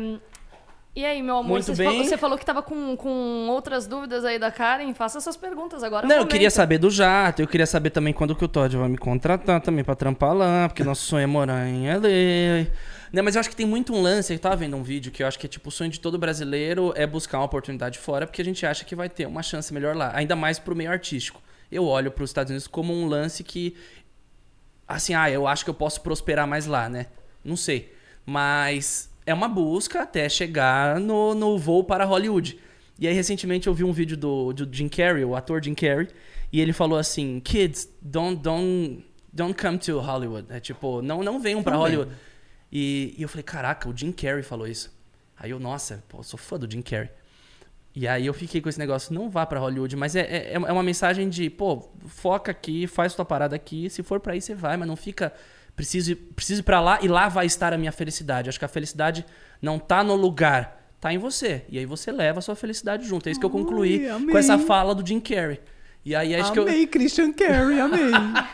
[0.95, 1.87] E aí, meu amor, Muito você, bem.
[1.87, 4.93] falou, você falou que tava com, com outras dúvidas aí da Karen.
[4.95, 6.07] Faça suas perguntas agora.
[6.07, 6.33] é Não, eu momento.
[6.33, 9.61] queria saber do jato, eu queria saber também quando que o Todd vai me contratar
[9.63, 12.67] também pra trampar lá, porque nosso sonho é morar em LA.
[13.17, 15.23] Não, mas eu acho que tem muito um lance, eu tava vendo um vídeo que
[15.23, 18.27] eu acho que é tipo o sonho de todo brasileiro é buscar uma oportunidade fora,
[18.27, 20.91] porque a gente acha que vai ter uma chance melhor lá, ainda mais pro meio
[20.91, 21.41] artístico.
[21.73, 23.75] Eu olho para os Estados Unidos como um lance que
[24.87, 27.07] assim, ah, eu acho que eu posso prosperar mais lá, né?
[27.43, 27.91] Não sei.
[28.27, 32.59] Mas é uma busca até chegar no, no voo para Hollywood.
[32.99, 36.09] E aí, recentemente, eu vi um vídeo do, do Jim Carrey, o ator Jim Carrey,
[36.53, 40.49] e ele falou assim: Kids, don't, don't, don't come to Hollywood.
[40.51, 42.11] É tipo, não, não venham para Hollywood.
[42.73, 44.95] E, e eu falei: caraca, o Jim Carrey falou isso.
[45.39, 47.11] Aí eu, nossa, pô, eu sou fã do Jim Carrey.
[47.95, 50.59] E aí eu fiquei com esse negócio, não vá pra Hollywood, mas é, é, é
[50.73, 54.55] uma mensagem de, pô, foca aqui, faz tua parada aqui, se for pra aí você
[54.55, 55.33] vai, mas não fica,
[55.75, 58.51] preciso, ir- preciso ir pra lá e lá vai estar a minha felicidade.
[58.51, 59.25] Acho que a felicidade
[59.63, 61.65] não tá no lugar, tá em você.
[61.71, 63.29] E aí você leva a sua felicidade junto.
[63.29, 65.59] É isso que eu concluí Ai, com essa fala do Jim Carrey.
[66.07, 68.13] E aí acho que eu, amei Christian Carey, amei.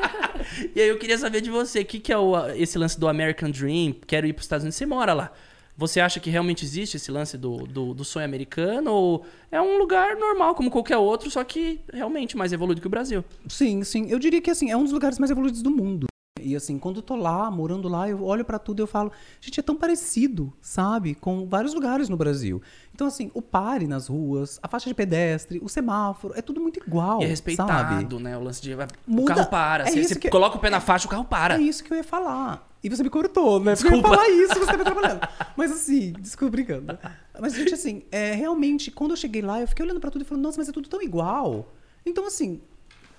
[0.75, 3.07] e aí eu queria saber de você, o que, que é o, esse lance do
[3.07, 3.95] American Dream?
[4.07, 5.31] Quero ir para os Estados Unidos, você mora lá.
[5.77, 8.91] Você acha que realmente existe esse lance do, do, do sonho americano?
[8.91, 12.91] Ou é um lugar normal, como qualquer outro, só que realmente mais evoluído que o
[12.91, 13.23] Brasil?
[13.47, 14.07] Sim, sim.
[14.09, 16.07] Eu diria que assim, é um dos lugares mais evoluídos do mundo.
[16.45, 19.11] E assim, quando eu tô lá, morando lá, eu olho pra tudo e eu falo,
[19.41, 21.15] gente, é tão parecido, sabe?
[21.15, 22.61] Com vários lugares no Brasil.
[22.95, 26.79] Então, assim, o pare nas ruas, a faixa de pedestre, o semáforo, é tudo muito
[26.87, 27.21] igual.
[27.21, 27.31] e é sabe?
[27.31, 28.37] respeitado, né?
[28.37, 28.75] O lance de.
[28.75, 29.85] O Muda- carro para.
[29.89, 31.55] é você você que- coloca o pé na faixa, o carro para.
[31.57, 32.69] É isso que eu ia falar.
[32.85, 33.77] E você me cortou, né?
[33.77, 34.09] Porque eu ia Desculpa.
[34.17, 35.21] falar isso, você tá trabalhando.
[35.57, 36.99] Mas assim, desculpa, brincando.
[37.41, 40.25] Mas, gente, assim, é, realmente, quando eu cheguei lá, eu fiquei olhando pra tudo e
[40.25, 41.73] falando, nossa, mas é tudo tão igual.
[42.05, 42.61] Então, assim,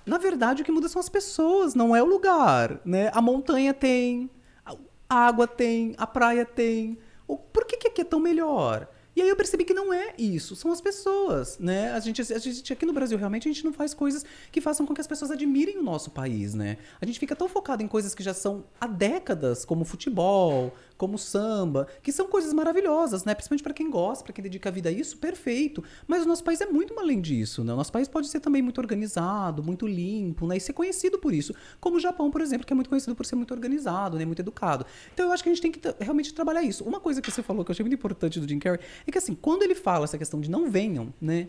[0.06, 3.10] na verdade, o que muda são as pessoas, não é o lugar, né?
[3.14, 4.30] A montanha tem,
[5.08, 6.98] a água tem, a praia tem.
[7.26, 8.88] Por que, que aqui é tão melhor?
[9.16, 11.92] E aí eu percebi que não é isso, são as pessoas, né?
[11.92, 14.84] A gente, a gente aqui no Brasil realmente a gente não faz coisas que façam
[14.84, 16.78] com que as pessoas admirem o nosso país, né?
[17.00, 21.18] A gente fica tão focado em coisas que já são há décadas, como futebol, como
[21.18, 23.34] samba, que são coisas maravilhosas, né?
[23.34, 25.82] Principalmente para quem gosta, para quem dedica a vida a isso, perfeito.
[26.06, 27.72] Mas o nosso país é muito além disso, né?
[27.72, 30.56] O nosso país pode ser também muito organizado, muito limpo, né?
[30.56, 33.26] E ser conhecido por isso, como o Japão, por exemplo, que é muito conhecido por
[33.26, 34.24] ser muito organizado, né?
[34.24, 34.86] Muito educado.
[35.12, 36.84] Então eu acho que a gente tem que realmente trabalhar isso.
[36.84, 39.18] Uma coisa que você falou que eu achei muito importante do Jim Carrey é que
[39.18, 41.48] assim, quando ele fala essa questão de não venham, né?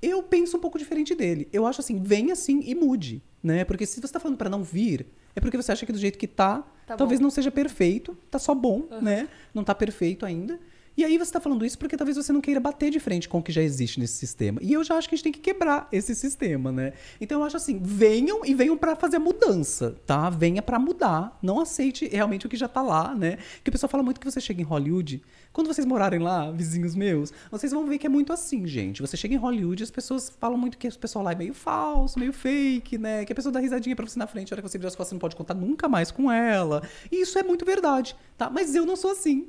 [0.00, 1.48] Eu penso um pouco diferente dele.
[1.52, 3.64] Eu acho assim, venha sim e mude, né?
[3.64, 6.18] Porque se você tá falando para não vir, é porque você acha que do jeito
[6.18, 7.24] que tá, Tá talvez bom.
[7.24, 9.28] não seja perfeito, tá só bom, né?
[9.52, 10.58] Não tá perfeito ainda.
[10.98, 13.38] E aí você tá falando isso porque talvez você não queira bater de frente com
[13.38, 14.58] o que já existe nesse sistema.
[14.60, 16.92] E eu já acho que a gente tem que quebrar esse sistema, né?
[17.20, 20.28] Então eu acho assim, venham e venham para fazer a mudança, tá?
[20.28, 23.38] Venha para mudar, não aceite realmente o que já tá lá, né?
[23.62, 25.22] Que o pessoal fala muito que você chega em Hollywood,
[25.52, 29.00] quando vocês morarem lá, vizinhos meus, vocês vão ver que é muito assim, gente.
[29.00, 32.18] Você chega em Hollywood, as pessoas falam muito que o pessoal lá é meio falso,
[32.18, 33.24] meio fake, né?
[33.24, 34.96] Que a pessoa dá risadinha pra você na frente, a hora que você vira as
[34.96, 36.82] costas, você não pode contar nunca mais com ela.
[37.12, 38.50] E isso é muito verdade, tá?
[38.50, 39.46] Mas eu não sou assim.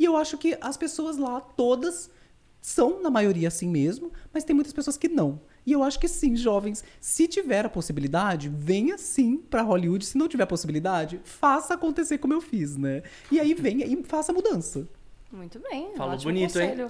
[0.00, 2.10] E eu acho que as pessoas lá, todas,
[2.58, 5.42] são, na maioria, assim mesmo, mas tem muitas pessoas que não.
[5.66, 10.06] E eu acho que sim, jovens, se tiver a possibilidade, venha sim pra Hollywood.
[10.06, 13.02] Se não tiver a possibilidade, faça acontecer como eu fiz, né?
[13.30, 14.88] E aí venha e faça a mudança.
[15.32, 15.94] Muito bem.
[15.96, 16.70] Falou bonito, hein?
[16.70, 16.86] conselho.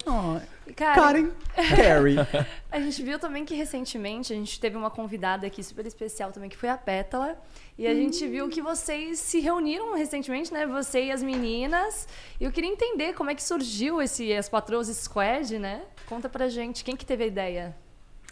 [0.65, 1.31] E, Cara, Karen
[1.75, 2.15] Carey.
[2.71, 6.49] A gente viu também que recentemente a gente teve uma convidada aqui super especial também,
[6.49, 7.39] que foi a Pétala.
[7.77, 10.65] E a gente viu que vocês se reuniram recentemente, né?
[10.65, 12.07] Você e as meninas.
[12.39, 15.83] E eu queria entender como é que surgiu esse As Patroas Squad, né?
[16.07, 17.75] Conta pra gente, quem que teve a ideia?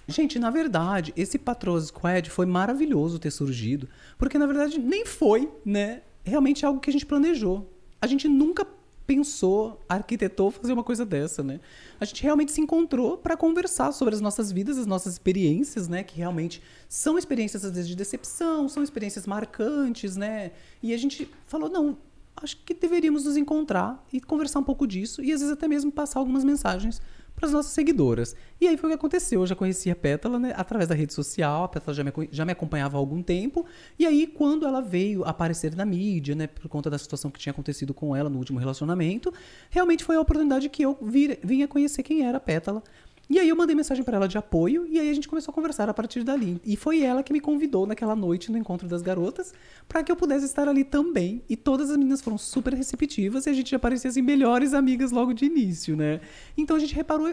[0.07, 3.88] Gente, na verdade, esse Patroa Squad foi maravilhoso ter surgido,
[4.18, 6.01] porque na verdade nem foi, né?
[6.24, 7.72] Realmente algo que a gente planejou.
[8.01, 8.66] A gente nunca
[9.10, 11.60] pensou, arquitetou fazer uma coisa dessa, né?
[11.99, 16.03] A gente realmente se encontrou para conversar sobre as nossas vidas, as nossas experiências, né?
[16.03, 20.51] Que realmente são experiências às vezes de decepção, são experiências marcantes, né?
[20.84, 21.97] E a gente falou, não,
[22.38, 25.91] acho que deveríamos nos encontrar e conversar um pouco disso e às vezes até mesmo
[25.91, 27.01] passar algumas mensagens
[27.39, 28.35] para as nossas seguidoras.
[28.59, 29.39] E aí foi o que aconteceu.
[29.39, 31.63] Eu já conhecia a Pétala, né, através da rede social.
[31.63, 33.65] A Pétala já me, já me acompanhava há algum tempo.
[33.97, 37.51] E aí, quando ela veio aparecer na mídia, né, por conta da situação que tinha
[37.51, 39.33] acontecido com ela no último relacionamento,
[39.69, 42.83] realmente foi a oportunidade que eu vir, vinha conhecer quem era a Pétala.
[43.30, 45.55] E aí eu mandei mensagem para ela de apoio e aí a gente começou a
[45.55, 46.59] conversar a partir dali.
[46.65, 49.53] E foi ela que me convidou naquela noite no encontro das garotas
[49.88, 51.43] para que eu pudesse estar ali também.
[51.47, 55.11] E todas as meninas foram super receptivas e a gente já parecia assim melhores amigas
[55.11, 56.21] logo de início, né?
[56.57, 57.32] Então a gente reparou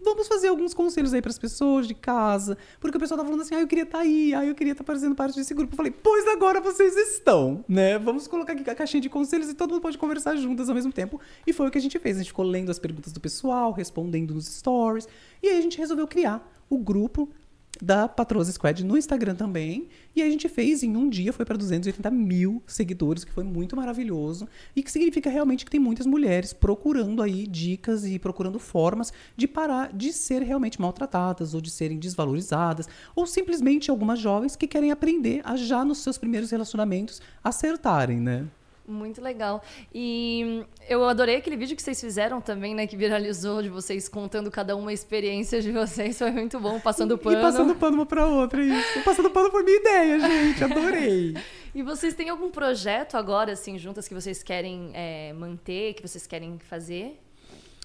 [0.00, 3.40] Vamos fazer alguns conselhos aí para as pessoas de casa, porque o pessoal tá falando
[3.40, 5.72] assim: "Ah, eu queria estar aí, ah, eu queria estar fazendo parte desse grupo".
[5.72, 7.98] Eu falei: "Pois agora vocês estão, né?
[7.98, 10.92] Vamos colocar aqui a caixinha de conselhos e todo mundo pode conversar juntas ao mesmo
[10.92, 11.20] tempo".
[11.46, 12.16] E foi o que a gente fez.
[12.16, 15.08] A gente ficou lendo as perguntas do pessoal, respondendo nos stories,
[15.42, 17.28] e aí a gente resolveu criar o grupo
[17.82, 19.88] da Patroas Squad no Instagram também.
[20.14, 23.76] E a gente fez em um dia, foi para 280 mil seguidores, que foi muito
[23.76, 24.48] maravilhoso.
[24.74, 29.46] E que significa realmente que tem muitas mulheres procurando aí dicas e procurando formas de
[29.46, 32.88] parar de ser realmente maltratadas ou de serem desvalorizadas.
[33.14, 38.46] Ou simplesmente algumas jovens que querem aprender a já nos seus primeiros relacionamentos acertarem, né?
[38.88, 39.62] Muito legal.
[39.94, 42.86] E eu adorei aquele vídeo que vocês fizeram também, né?
[42.86, 46.16] Que viralizou de vocês contando cada uma a experiência de vocês.
[46.16, 47.38] Foi muito bom, passando pano.
[47.38, 49.02] E passando pano uma pra outra, isso.
[49.04, 50.64] Passando pano foi minha ideia, gente.
[50.64, 51.34] Adorei.
[51.74, 56.26] E vocês têm algum projeto agora, assim, juntas que vocês querem é, manter, que vocês
[56.26, 57.20] querem fazer?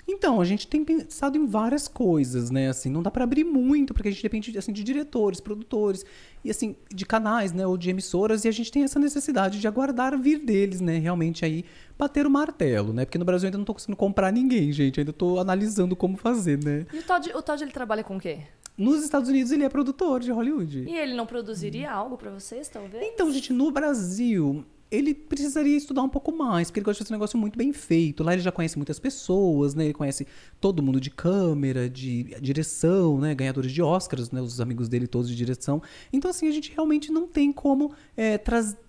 [0.07, 2.69] Então, a gente tem pensado em várias coisas, né?
[2.69, 6.05] Assim, não dá para abrir muito, porque a gente depende assim, de diretores, produtores,
[6.43, 7.65] e assim, de canais, né?
[7.65, 10.97] Ou de emissoras, e a gente tem essa necessidade de aguardar vir deles, né?
[10.97, 11.63] Realmente aí,
[11.97, 13.05] bater o martelo, né?
[13.05, 14.99] Porque no Brasil eu ainda não tô conseguindo comprar ninguém, gente.
[14.99, 16.85] Ainda tô analisando como fazer, né?
[16.93, 18.39] E o Todd, o Todd ele trabalha com o quê?
[18.77, 20.85] Nos Estados Unidos ele é produtor de Hollywood.
[20.87, 23.05] E ele não produziria algo para vocês, talvez?
[23.05, 27.15] Então, gente, no Brasil, ele precisaria estudar um pouco mais, porque ele gosta de fazer
[27.15, 28.23] um negócio muito bem feito.
[28.23, 29.85] Lá ele já conhece muitas pessoas, né?
[29.85, 30.27] Ele conhece
[30.61, 33.33] todo mundo de câmera, de direção, né?
[33.33, 34.39] Ganhadores de Oscars, né?
[34.39, 35.81] Os amigos dele todos de direção.
[36.11, 38.39] Então, assim, a gente realmente não tem como é,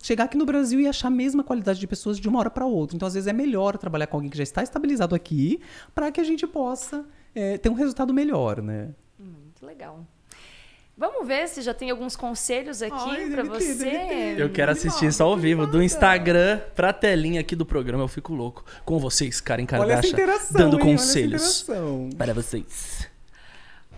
[0.02, 2.66] chegar aqui no Brasil e achar a mesma qualidade de pessoas de uma hora para
[2.66, 2.94] outra.
[2.94, 5.58] Então, às vezes, é melhor trabalhar com alguém que já está estabilizado aqui,
[5.94, 8.94] para que a gente possa é, ter um resultado melhor, né?
[9.18, 10.06] Muito legal.
[10.96, 13.74] Vamos ver se já tem alguns conselhos aqui para você.
[13.84, 14.38] ter.
[14.38, 18.04] Eu quero assistir isso ao vivo, do Instagram pra telinha aqui do programa.
[18.04, 20.82] Eu fico louco com vocês, Karen Olha essa Kardashian, interação, dando hein?
[20.84, 22.10] Olha essa conselhos interação.
[22.16, 23.10] para vocês.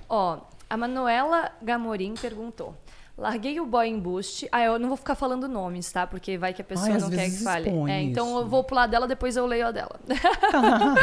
[0.08, 0.40] Ó,
[0.70, 2.74] a Manuela Gamorim perguntou.
[3.18, 4.48] Larguei o boy embuste.
[4.50, 6.06] Ah, eu não vou ficar falando nomes, tá?
[6.06, 7.70] Porque vai que a pessoa Ai, não quer que fale.
[7.90, 8.38] É, então isso.
[8.40, 9.98] eu vou pular dela, depois eu leio a dela.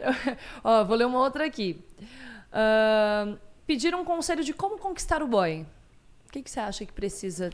[0.62, 1.82] Ó, vou ler uma outra aqui.
[2.52, 3.36] Ahn,
[3.66, 5.66] pediram um conselho de como conquistar o boy.
[6.28, 7.50] O que, que você acha que precisa?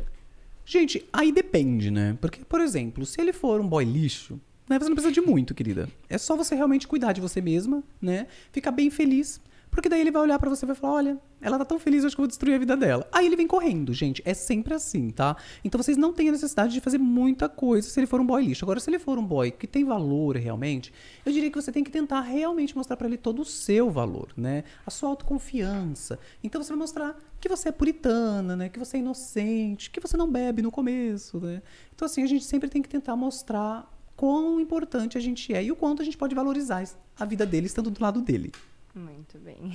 [0.65, 2.17] Gente, aí depende, né?
[2.21, 5.55] Porque, por exemplo, se ele for um boy lixo, né, você não precisa de muito,
[5.55, 5.89] querida.
[6.09, 8.27] É só você realmente cuidar de você mesma, né?
[8.53, 9.41] Ficar bem feliz.
[9.71, 12.03] Porque daí ele vai olhar pra você e vai falar: olha, ela tá tão feliz,
[12.03, 13.09] eu acho que eu vou destruir a vida dela.
[13.13, 14.23] Aí ele vem correndo, gente.
[14.25, 15.37] É sempre assim, tá?
[15.65, 18.45] Então vocês não têm a necessidade de fazer muita coisa se ele for um boy
[18.45, 18.65] lixo.
[18.65, 20.93] Agora, se ele for um boy que tem valor realmente,
[21.25, 24.29] eu diria que você tem que tentar realmente mostrar pra ele todo o seu valor,
[24.37, 24.65] né?
[24.87, 26.19] A sua autoconfiança.
[26.43, 28.69] Então você vai mostrar que você é puritana, né?
[28.69, 31.63] Que você é inocente, que você não bebe no começo, né?
[31.95, 35.73] Então, assim, a gente sempre tem que tentar mostrar quão importante a gente é e
[35.73, 36.85] o quanto a gente pode valorizar
[37.19, 38.53] a vida dele estando do lado dele.
[38.95, 39.73] Muito bem.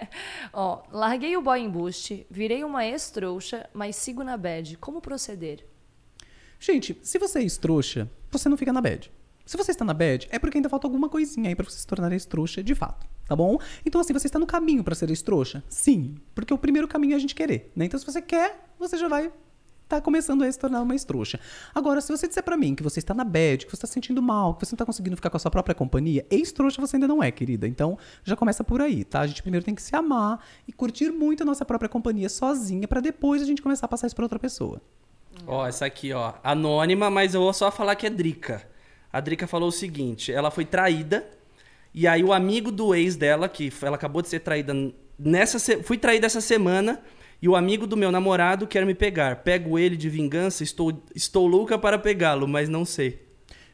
[0.52, 4.76] Ó, larguei o boy embuste, virei uma ex-trouxa, mas sigo na bad.
[4.78, 5.66] Como proceder?
[6.58, 9.12] Gente, se você é ex-trouxa, você não fica na bad.
[9.44, 11.86] Se você está na bad, é porque ainda falta alguma coisinha aí pra você se
[11.86, 13.58] tornar ex-trouxa de fato, tá bom?
[13.84, 15.62] Então, assim, você está no caminho pra ser ex-trouxa?
[15.68, 17.84] Sim, porque o primeiro caminho é a gente querer, né?
[17.84, 19.30] Então, se você quer, você já vai
[19.96, 21.38] tá começando a se tornar uma ex-trouxa.
[21.74, 23.92] Agora, se você disser pra mim que você está na bad, que você está se
[23.94, 26.96] sentindo mal, que você não tá conseguindo ficar com a sua própria companhia, ex-trouxa você
[26.96, 27.66] ainda não é, querida.
[27.68, 29.20] Então, já começa por aí, tá?
[29.20, 32.86] A gente primeiro tem que se amar e curtir muito a nossa própria companhia sozinha
[32.88, 34.80] pra depois a gente começar a passar isso pra outra pessoa.
[35.46, 36.34] Ó, essa aqui, ó.
[36.44, 38.62] Anônima, mas eu vou só falar que é Drica.
[39.12, 41.26] A Drica falou o seguinte: ela foi traída.
[41.92, 44.74] E aí o amigo do ex dela, que ela acabou de ser traída
[45.18, 45.58] nessa.
[45.58, 47.00] se- Fui traída essa semana.
[47.40, 49.36] E o amigo do meu namorado quer me pegar.
[49.42, 53.22] Pego ele de vingança, estou, estou louca para pegá-lo, mas não sei.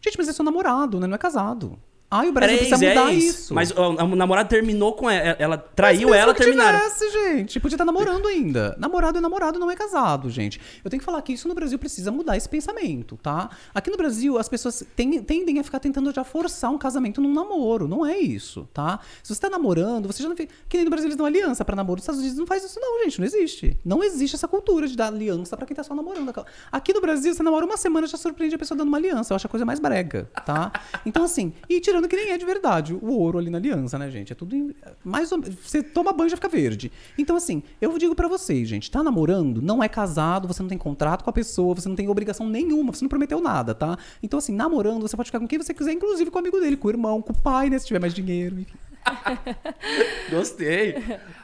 [0.03, 1.07] Gente, mas é seu namorado, né?
[1.07, 1.79] Não é casado.
[2.11, 3.25] Ai, o Brasil precisa é mudar ex.
[3.25, 3.55] isso.
[3.55, 5.37] Mas ó, o namorado terminou com ela.
[5.39, 6.79] Ela traiu Mas ela, que terminaram.
[6.81, 7.61] Tivesse, gente.
[7.61, 8.75] Podia estar namorando ainda.
[8.81, 10.61] Namorado é namorado, não é casado, gente.
[10.85, 13.49] Eu tenho que falar que isso no Brasil precisa mudar esse pensamento, tá?
[13.73, 17.33] Aqui no Brasil, as pessoas ten- tendem a ficar tentando já forçar um casamento num
[17.33, 17.87] namoro.
[17.87, 18.99] Não é isso, tá?
[19.23, 20.53] Se você tá namorando, você já não fica.
[20.69, 21.99] Que nem no Brasil eles dão aliança pra namoro.
[21.99, 23.21] Nos Estados Unidos não faz isso, não, gente.
[23.21, 23.79] Não existe.
[23.85, 26.33] Não existe essa cultura de dar aliança pra quem tá só namorando.
[26.73, 29.33] Aqui no Brasil, você namora uma semana já surpreende a pessoa dando uma aliança.
[29.33, 30.73] Eu acho a coisa mais brega, tá?
[31.07, 34.11] Então, assim, e tirando que nem é de verdade o ouro ali na aliança, né,
[34.11, 34.33] gente?
[34.33, 34.55] É tudo.
[34.57, 34.75] em-
[35.05, 35.41] Mais ou...
[35.43, 36.91] Você toma banho e já fica verde.
[37.19, 40.79] Então, assim, eu digo pra vocês, gente, tá namorando, não é casado, você não tem
[40.79, 43.99] contrato com a pessoa, você não tem obrigação nenhuma, você não prometeu nada, tá?
[44.23, 46.77] Então, assim, namorando, você pode ficar com quem você quiser, inclusive com o amigo dele,
[46.77, 47.79] com o irmão, com o pai, né?
[47.79, 48.77] Se tiver mais dinheiro, enfim.
[50.31, 50.95] Gostei.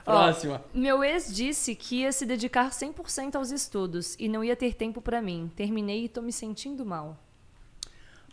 [0.04, 0.62] Próxima.
[0.74, 5.00] Meu ex disse que ia se dedicar 100% aos estudos e não ia ter tempo
[5.00, 5.50] pra mim.
[5.56, 7.18] Terminei e tô me sentindo mal.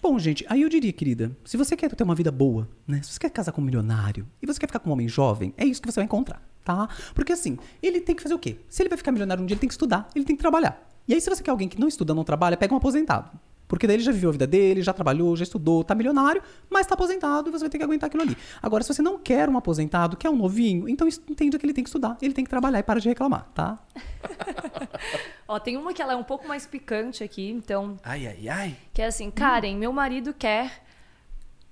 [0.03, 3.01] Bom, gente, aí eu diria, querida, se você quer ter uma vida boa, né?
[3.01, 5.53] Se você quer casar com um milionário e você quer ficar com um homem jovem,
[5.55, 6.89] é isso que você vai encontrar, tá?
[7.15, 8.57] Porque assim, ele tem que fazer o quê?
[8.67, 10.85] Se ele vai ficar milionário um dia, ele tem que estudar, ele tem que trabalhar.
[11.07, 13.31] E aí, se você quer alguém que não estuda, não trabalha, pega um aposentado.
[13.73, 16.85] Porque daí ele já viveu a vida dele, já trabalhou, já estudou, tá milionário, mas
[16.85, 18.37] tá aposentado e você vai ter que aguentar aquilo ali.
[18.61, 21.83] Agora, se você não quer um aposentado, quer um novinho, então entenda que ele tem
[21.83, 23.79] que estudar, ele tem que trabalhar e para de reclamar, tá?
[25.47, 28.77] Ó, tem uma que ela é um pouco mais picante aqui, então, Ai, ai, ai.
[28.93, 30.83] que é assim, Karen, meu marido quer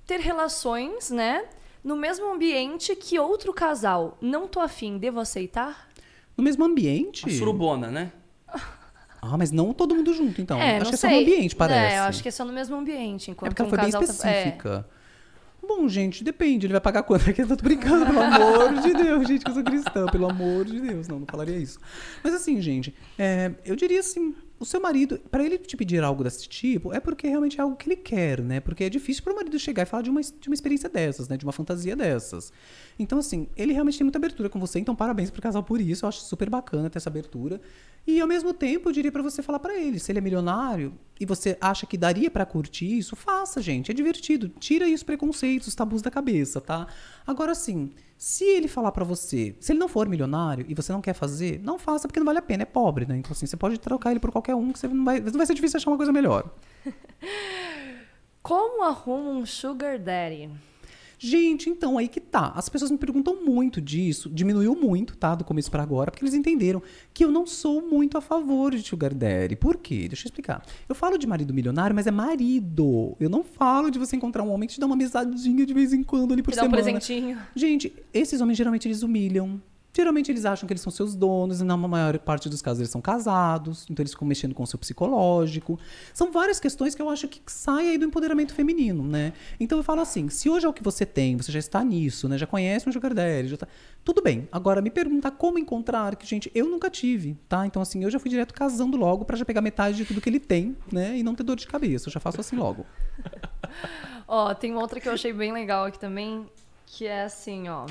[0.07, 1.45] ter relações, né,
[1.83, 4.17] no mesmo ambiente que outro casal.
[4.19, 5.87] Não tô afim, devo aceitar?
[6.35, 7.29] No mesmo ambiente.
[7.29, 8.11] A surubona, né?
[9.21, 10.59] Ah, mas não todo mundo junto, então.
[10.59, 11.15] é, acho não que é só sei.
[11.15, 11.93] no ambiente, parece.
[11.95, 13.79] É, eu acho que é só no mesmo ambiente, É enquanto porque ela um foi
[13.79, 14.87] bem tá- específica.
[15.65, 16.65] Bom, gente, depende.
[16.65, 17.21] Ele vai pagar quanto?
[17.29, 20.65] Aqui eu tô brincando, pelo amor de Deus, gente, que eu sou cristã, pelo amor
[20.65, 21.07] de Deus.
[21.07, 21.79] Não, não falaria isso.
[22.23, 26.23] Mas assim, gente, é, eu diria assim: o seu marido, pra ele te pedir algo
[26.23, 28.59] desse tipo, é porque realmente é algo que ele quer, né?
[28.59, 31.35] Porque é difícil pro marido chegar e falar de uma, de uma experiência dessas, né?
[31.35, 32.53] De uma fantasia dessas.
[32.99, 36.05] Então, assim, ele realmente tem muita abertura com você, então parabéns pro casal por isso.
[36.05, 37.59] Eu acho super bacana ter essa abertura.
[38.05, 40.93] E ao mesmo tempo, eu diria pra você falar pra ele, se ele é milionário
[41.19, 44.49] e você acha que daria pra curtir isso, faça, gente, é divertido.
[44.59, 46.87] Tira aí os preconceitos, os tabus da cabeça, tá?
[47.25, 47.91] Agora sim,
[48.21, 51.59] se ele falar pra você, se ele não for milionário e você não quer fazer,
[51.63, 53.17] não faça porque não vale a pena, é pobre, né?
[53.17, 55.45] Então assim, você pode trocar ele por qualquer um que você não vai, não vai
[55.47, 56.47] ser difícil achar uma coisa melhor.
[58.43, 60.51] Como arruma um sugar daddy?
[61.23, 62.51] Gente, então aí que tá.
[62.55, 64.27] As pessoas me perguntam muito disso.
[64.27, 65.35] Diminuiu muito, tá?
[65.35, 66.81] Do começo pra agora, porque eles entenderam
[67.13, 69.55] que eu não sou muito a favor de sugar daddy.
[69.55, 70.07] Por quê?
[70.07, 70.65] Deixa eu explicar.
[70.89, 73.15] Eu falo de marido milionário, mas é marido.
[73.19, 75.93] Eu não falo de você encontrar um homem que te dá uma mesadinha de vez
[75.93, 76.81] em quando ali por Te dá um semana.
[76.81, 77.37] presentinho.
[77.55, 79.61] Gente, esses homens geralmente eles humilham.
[79.93, 82.91] Geralmente eles acham que eles são seus donos, e na maior parte dos casos eles
[82.91, 85.79] são casados, então eles ficam mexendo com o seu psicológico.
[86.13, 89.33] São várias questões que eu acho que saem aí do empoderamento feminino, né?
[89.59, 92.29] Então eu falo assim, se hoje é o que você tem, você já está nisso,
[92.29, 92.37] né?
[92.37, 93.67] Já conhece um sugar daddy, já tá...
[94.03, 94.47] Tudo bem.
[94.51, 97.67] Agora, me perguntar como encontrar, que, gente, eu nunca tive, tá?
[97.67, 100.27] Então, assim, eu já fui direto casando logo pra já pegar metade de tudo que
[100.27, 101.17] ele tem, né?
[101.17, 102.07] E não ter dor de cabeça.
[102.07, 102.85] Eu já faço assim logo.
[104.27, 106.47] Ó, tem outra que eu achei bem legal aqui também,
[106.85, 107.85] que é assim, ó.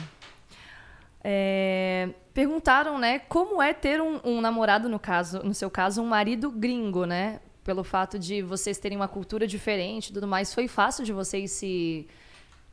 [1.23, 6.07] É, perguntaram, né, como é ter um, um namorado, no caso, no seu caso, um
[6.07, 7.41] marido gringo, né?
[7.63, 10.55] Pelo fato de vocês terem uma cultura diferente e tudo mais.
[10.55, 12.09] Foi fácil de vocês se,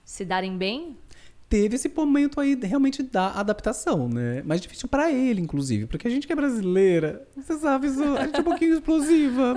[0.04, 0.98] se darem bem?
[1.50, 4.42] Teve esse momento aí realmente da adaptação, né?
[4.44, 8.26] Mais difícil pra ele, inclusive, porque a gente que é brasileira, você sabe, Zo, a
[8.26, 9.56] gente é um pouquinho explosiva.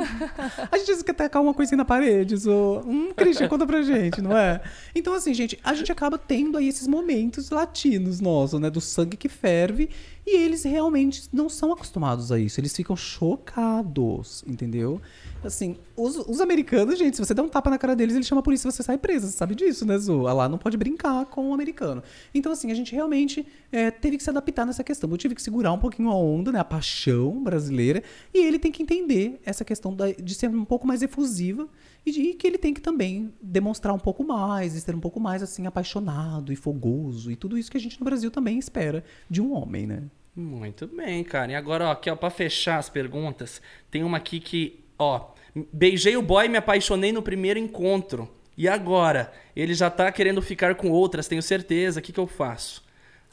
[0.70, 2.82] A gente quer tacar uma coisinha na parede, Zo.
[2.86, 4.60] Hum, Christian, conta pra gente, não é?
[4.94, 8.70] Então, assim, gente, a gente acaba tendo aí esses momentos latinos nossos, né?
[8.70, 9.90] Do sangue que ferve.
[10.26, 12.60] E eles realmente não são acostumados a isso.
[12.60, 15.00] Eles ficam chocados, entendeu?
[15.42, 18.40] Assim, os, os americanos, gente, se você der um tapa na cara deles, eles chamam
[18.40, 19.26] a polícia e você sai presa.
[19.26, 20.18] Você sabe disso, né, Zu?
[20.20, 22.02] Lá não pode brincar com o americano.
[22.34, 25.10] Então, assim, a gente realmente é, teve que se adaptar nessa questão.
[25.10, 26.58] Eu tive que segurar um pouquinho a onda, né?
[26.60, 28.02] A paixão brasileira.
[28.34, 31.66] E ele tem que entender essa questão da- de ser um pouco mais efusiva
[32.04, 35.20] e de que ele tem que também demonstrar um pouco mais, e ser um pouco
[35.20, 37.30] mais, assim, apaixonado e fogoso.
[37.30, 40.02] E tudo isso que a gente no Brasil também espera de um homem, né?
[40.34, 41.52] Muito bem, cara.
[41.52, 45.32] E agora, ó, aqui, ó, pra fechar as perguntas, tem uma aqui que, ó,
[45.72, 48.28] beijei o boy e me apaixonei no primeiro encontro.
[48.56, 49.32] E agora?
[49.56, 52.00] Ele já tá querendo ficar com outras, tenho certeza.
[52.00, 52.82] O que, que eu faço?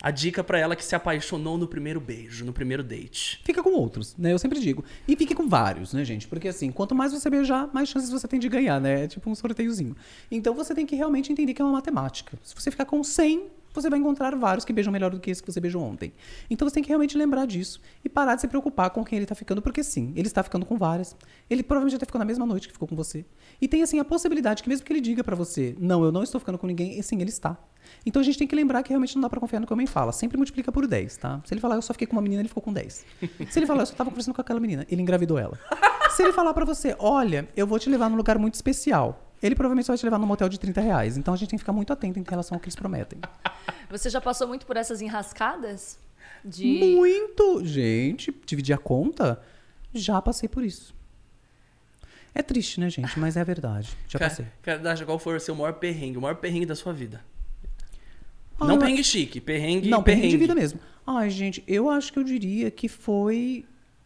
[0.08, 3.42] A dica pra ela que se apaixonou no primeiro beijo, no primeiro date.
[3.44, 4.32] Fica com outros, né?
[4.32, 4.82] Eu sempre digo.
[5.06, 6.30] E fique com vários, né, gente?
[6.30, 9.04] Porque assim, quanto mais você beijar, mais chances você tem de ganhar, né?
[9.04, 9.98] É tipo um sorteiozinho.
[10.32, 12.40] Então você tem que realmente entender que é uma matemática.
[12.42, 13.48] Se você ficar com 100,
[13.82, 16.14] você vai encontrar vários que beijam melhor do que esse que você beijou ontem.
[16.50, 19.26] Então você tem que realmente lembrar disso e parar de se preocupar com quem ele
[19.26, 21.16] tá ficando, porque sim, ele está ficando com várias.
[21.50, 23.26] Ele provavelmente até ficou na mesma noite que ficou com você.
[23.62, 26.24] E tem assim a possibilidade que mesmo que ele diga pra você, não, eu não
[26.24, 27.58] estou ficando com ninguém, sim, ele está.
[28.06, 29.76] Então a gente tem que lembrar que realmente não dá pra confiar no que o
[29.76, 30.12] homem fala.
[30.12, 31.42] Sempre multiplica por 10, tá?
[31.46, 33.06] Se ele falar, eu só fiquei com uma menina, ele ficou com 10.
[33.50, 35.58] Se ele falar, eu só tava conversando com aquela menina, ele engravidou ela.
[36.12, 39.56] Se ele falar pra você, olha, eu vou te levar num lugar muito especial, ele
[39.56, 41.18] provavelmente só vai te levar num motel de 30 reais.
[41.18, 43.20] Então a gente tem que ficar muito atento em relação ao que eles prometem.
[43.90, 46.00] Você já passou muito por essas enrascadas?
[46.44, 46.66] De...
[46.96, 47.66] Muito!
[47.66, 49.42] Gente, dividir a conta?
[49.94, 50.94] Já passei por isso.
[52.36, 53.18] É triste, né, gente?
[53.20, 53.96] Mas é a verdade.
[54.08, 54.46] Já Cara, passei.
[54.62, 56.18] cara, Dasha, qual foi o seu maior perrengue?
[56.18, 57.24] O maior perrengue da sua vida?
[58.60, 60.80] Ah, não eu- perrengue chique, perrengue Não, perrengue de vida mesmo.
[61.06, 63.66] Ai, gente, eu acho que eu diria que foi.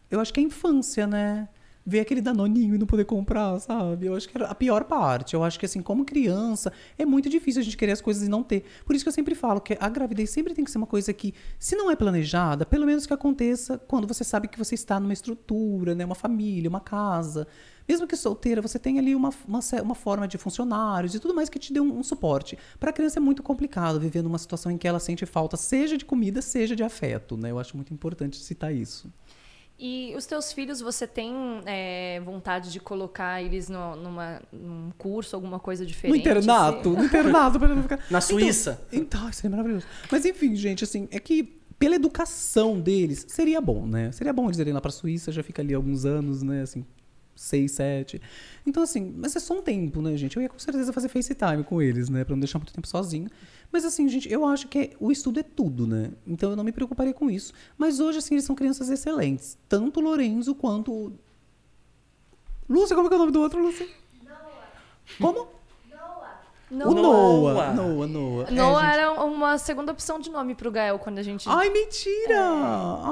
[0.10, 1.48] Eu acho que é a infância, né?
[1.86, 4.06] Ver aquele danoninho e não poder comprar, sabe?
[4.06, 5.34] Eu acho que era a pior parte.
[5.34, 8.30] Eu acho que, assim, como criança, é muito difícil a gente querer as coisas e
[8.30, 8.64] não ter.
[8.86, 11.12] Por isso que eu sempre falo que a gravidez sempre tem que ser uma coisa
[11.12, 15.00] que, se não é planejada, pelo menos que aconteça quando você sabe que você está
[15.00, 16.06] numa estrutura, né?
[16.06, 17.48] Uma família, uma casa.
[17.88, 21.50] Mesmo que solteira, você tem ali uma, uma, uma forma de funcionários e tudo mais
[21.50, 22.58] que te dê um, um suporte.
[22.80, 25.98] Para a criança é muito complicado viver numa situação em que ela sente falta, seja
[25.98, 27.52] de comida, seja de afeto, né?
[27.52, 29.12] Eu acho muito importante citar isso.
[29.84, 31.34] E os teus filhos, você tem
[31.66, 36.20] é, vontade de colocar eles no, numa, num curso, alguma coisa No diferente?
[36.20, 36.98] internato, assim?
[37.00, 38.00] no internato, pra não ficar.
[38.12, 38.80] Na Suíça.
[38.94, 39.88] Então, isso é maravilhoso.
[40.12, 41.44] Mas enfim, gente, assim, é que
[41.80, 44.12] pela educação deles, seria bom, né?
[44.12, 46.62] Seria bom eles irem lá pra Suíça, já fica ali alguns anos, né?
[46.62, 46.86] Assim,
[47.36, 48.22] seis, sete.
[48.68, 50.38] Então, assim, mas é só um tempo, né, gente?
[50.38, 52.24] Eu ia com certeza fazer FaceTime com eles, né?
[52.24, 53.28] Pra não deixar muito tempo sozinho.
[53.72, 56.12] Mas, assim, gente, eu acho que é- o estudo é tudo, né?
[56.28, 57.54] Então eu não me preocuparia com isso.
[57.78, 59.58] Mas hoje, assim, eles são crianças excelentes.
[59.70, 61.14] Tanto o Lorenzo quanto o.
[62.70, 63.88] Lúcia, como é que é o nome do outro, Lúcia?
[65.20, 65.48] Como?
[66.70, 66.88] Não.
[66.90, 67.74] O Noah.
[67.74, 67.74] Noah.
[67.74, 68.48] Noah, Noah.
[68.50, 68.94] É, Noah gente.
[68.94, 71.50] era uma segunda opção de nome pro Gael quando a gente.
[71.50, 72.40] Ai, mentira!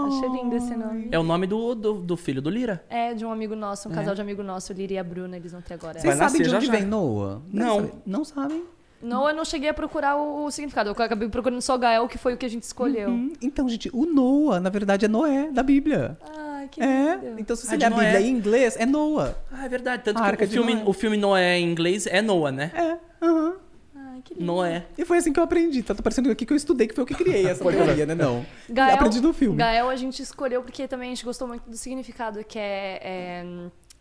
[0.08, 1.10] Achei lindo esse nome.
[1.12, 2.82] É o nome do, do, do filho do Lira.
[2.90, 5.36] É, de um amigo nosso, um casal de amigo nosso, o Liri e a Bruna,
[5.36, 6.00] eles vão ter agora.
[6.00, 6.72] Vocês sabem de já onde já.
[6.72, 7.42] vem Noah?
[7.52, 7.92] Não.
[8.06, 8.64] Não sabem?
[9.02, 10.90] Noah eu não cheguei a procurar o, o significado.
[10.90, 13.10] Eu acabei procurando só Gael, que foi o que a gente escolheu.
[13.10, 16.18] Hum, então, gente, o Noah, na verdade, é Noé, da Bíblia.
[16.38, 17.16] Ai, que É.
[17.22, 17.40] lindo.
[17.40, 19.36] Então, se você Ah, ler a Bíblia em inglês, é Noah.
[19.52, 20.04] Ah, é verdade.
[20.04, 20.84] Tanto A que o filme, Noé.
[20.86, 22.72] o filme Noé em inglês é Noah, né?
[22.76, 23.26] É.
[23.26, 23.56] aham.
[23.96, 24.46] Ai, que lindo.
[24.46, 24.86] Noé.
[24.98, 25.82] E foi assim que eu aprendi.
[25.82, 28.16] Tá parecendo aqui que eu estudei, que foi eu que criei essa teoria, né?
[28.16, 28.46] Não.
[28.70, 29.56] Gael, aprendi no filme.
[29.58, 33.46] Gael a gente escolheu porque também a gente gostou muito do significado, que é, é,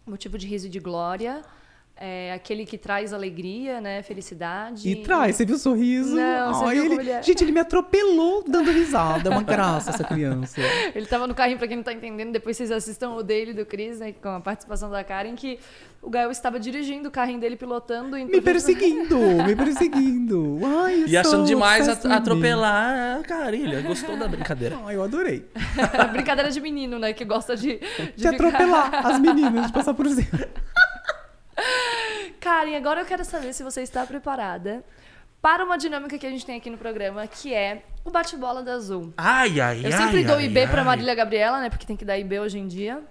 [0.04, 1.42] motivo de riso e de glória.
[2.00, 4.02] É aquele que traz alegria, né?
[4.04, 4.88] Felicidade.
[4.88, 6.14] E traz, você viu o sorriso?
[6.14, 6.88] Não, você Ai, viu ele...
[6.90, 7.22] como ele é?
[7.24, 9.28] Gente, ele me atropelou dando risada.
[9.28, 10.60] É uma graça essa criança.
[10.94, 13.66] Ele tava no carrinho, pra quem não tá entendendo, depois vocês assistam o dele do
[13.66, 14.12] Chris, né?
[14.12, 15.58] Com a participação da Karen, que
[16.00, 18.16] o Gael estava dirigindo o carrinho dele, pilotando.
[18.16, 20.60] indo Me perseguindo, me perseguindo.
[20.64, 23.80] Ai, E achando demais atropelar a Carilha.
[23.82, 24.78] Gostou da brincadeira.
[24.84, 25.48] Ai, eu adorei.
[26.12, 27.12] Brincadeira de menino, né?
[27.12, 27.78] Que gosta de.
[27.78, 30.28] De ficar- atropelar as meninas, de passar por cima.
[32.48, 34.82] Karen, agora eu quero saber se você está preparada
[35.42, 38.72] para uma dinâmica que a gente tem aqui no programa, que é o bate-bola da
[38.72, 39.12] Azul.
[39.18, 39.92] Ai, ai, Eu ai.
[39.92, 40.66] sempre dou ai, IB ai.
[40.66, 41.68] pra Marília Gabriela, né?
[41.68, 43.02] Porque tem que dar IB hoje em dia.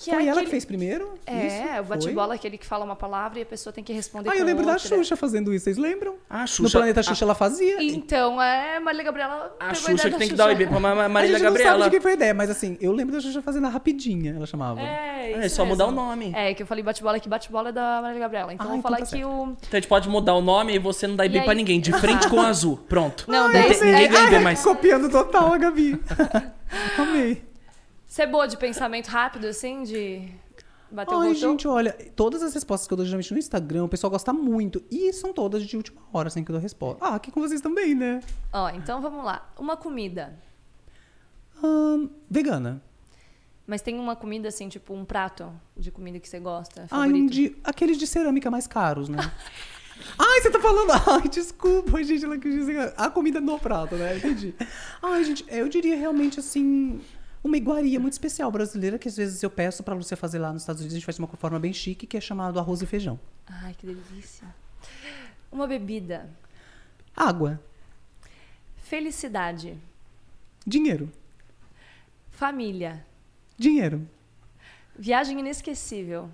[0.00, 1.14] Que Foi é ela aquele- que fez primeiro?
[1.26, 1.80] É, Isso?
[1.80, 4.32] o bate-bola é aquele que fala uma palavra e a pessoa tem que responder Ah,
[4.32, 4.88] com eu lembro da outra.
[4.88, 6.14] Xuxa fazendo isso, vocês lembram?
[6.30, 6.78] Ah, No Xuxa.
[6.78, 7.82] Planeta Xuxa ela fazia.
[7.82, 10.36] Então, é, Marília Gabriela A, a Xuxa que da tem que Xuxa.
[10.36, 11.78] dar o IB pra Ma- Ma- a Marília gente não Gabriela.
[11.78, 14.34] sabe de quem foi a ideia, mas assim, eu lembro da Xuxa fazendo a rapidinha,
[14.36, 14.80] ela chamava.
[14.80, 16.00] É, É isso só mudar o mesmo.
[16.06, 16.32] nome.
[16.32, 18.54] É, que eu falei bate-bola aqui, bate-bola é da Marília Gabriela.
[18.54, 19.28] Então Ah, eu vou então falar tá aqui certo.
[19.28, 19.42] o.
[19.50, 21.56] Então a gente pode mudar o nome e você não dá IB E pra aí-
[21.56, 21.80] ninguém.
[21.80, 22.78] De frente com o azul.
[22.88, 23.24] Pronto.
[23.26, 24.62] Não, Não daí ninguém ganha IB mais.
[24.62, 26.00] Copiando total a Gabi.
[26.96, 27.47] Amei.
[28.18, 30.28] Você é boa de pensamento rápido, assim, de
[30.90, 33.88] bater o Ai, gente, olha, todas as respostas que eu dou geralmente no Instagram, o
[33.88, 34.82] pessoal gosta muito.
[34.90, 36.98] E são todas de última hora, assim, que eu dou resposta.
[37.00, 38.20] Ah, aqui com vocês também, né?
[38.52, 39.48] Ó, então vamos lá.
[39.56, 40.36] Uma comida.
[41.62, 42.82] Ahn, vegana.
[43.64, 47.22] Mas tem uma comida, assim, tipo um prato de comida que você gosta, Ai, favorito?
[47.22, 49.18] um de, aqueles de cerâmica mais caros, né?
[50.18, 50.90] Ai, você tá falando.
[51.22, 52.24] Ai, desculpa, gente.
[52.24, 54.16] Ela quis dizer a comida no prato, né?
[54.16, 54.56] Entendi.
[55.00, 57.00] Ai, gente, eu diria realmente assim.
[57.42, 60.62] Uma iguaria muito especial brasileira que às vezes eu peço pra Lúcia fazer lá nos
[60.62, 60.94] Estados Unidos.
[60.94, 63.18] A gente faz de uma forma bem chique, que é chamado arroz e feijão.
[63.46, 64.46] Ai, que delícia.
[65.50, 66.28] Uma bebida.
[67.16, 67.60] Água.
[68.76, 69.78] Felicidade.
[70.66, 71.10] Dinheiro.
[72.30, 73.04] Família.
[73.56, 74.08] Dinheiro.
[74.98, 76.30] Viagem inesquecível.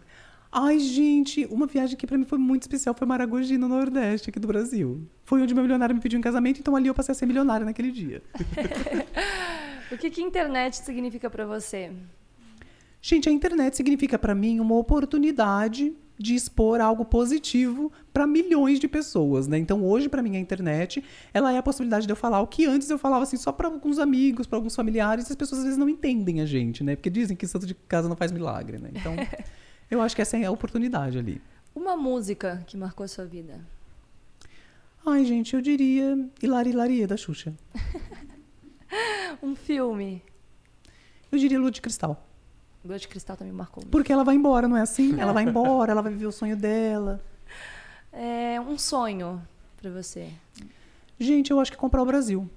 [0.51, 4.39] Ai, gente, uma viagem que pra mim foi muito especial foi Maragogi, no Nordeste, aqui
[4.39, 5.05] do Brasil.
[5.25, 7.67] Foi onde meu milionário me pediu em casamento, então ali eu passei a ser milionária
[7.67, 8.23] naquele dia.
[9.95, 11.93] O que que internet significa pra você?
[13.01, 18.89] Gente, a internet significa pra mim uma oportunidade de expor algo positivo pra milhões de
[18.89, 19.57] pessoas, né?
[19.57, 22.67] Então, hoje pra mim a internet, ela é a possibilidade de eu falar o que
[22.67, 25.65] antes eu falava assim só pra alguns amigos, pra alguns familiares, e as pessoas às
[25.65, 26.97] vezes não entendem a gente, né?
[26.97, 28.91] Porque dizem que santo de casa não faz milagre, né?
[28.93, 29.15] Então,
[29.89, 31.41] eu acho que essa é a oportunidade ali.
[31.73, 33.61] Uma música que marcou a sua vida.
[35.07, 37.55] Ai, gente, eu diria Hilari Hilaria da Xuxa.
[39.43, 40.23] Um filme.
[41.31, 42.25] Eu diria Lua de Cristal.
[42.85, 43.91] Lua de Cristal também marcou muito.
[43.91, 45.19] Porque ela vai embora, não é assim?
[45.21, 47.21] Ela vai embora, ela vai viver o sonho dela.
[48.17, 49.43] É um sonho
[49.77, 50.29] pra você.
[51.19, 52.49] Gente, eu acho que comprar o Brasil.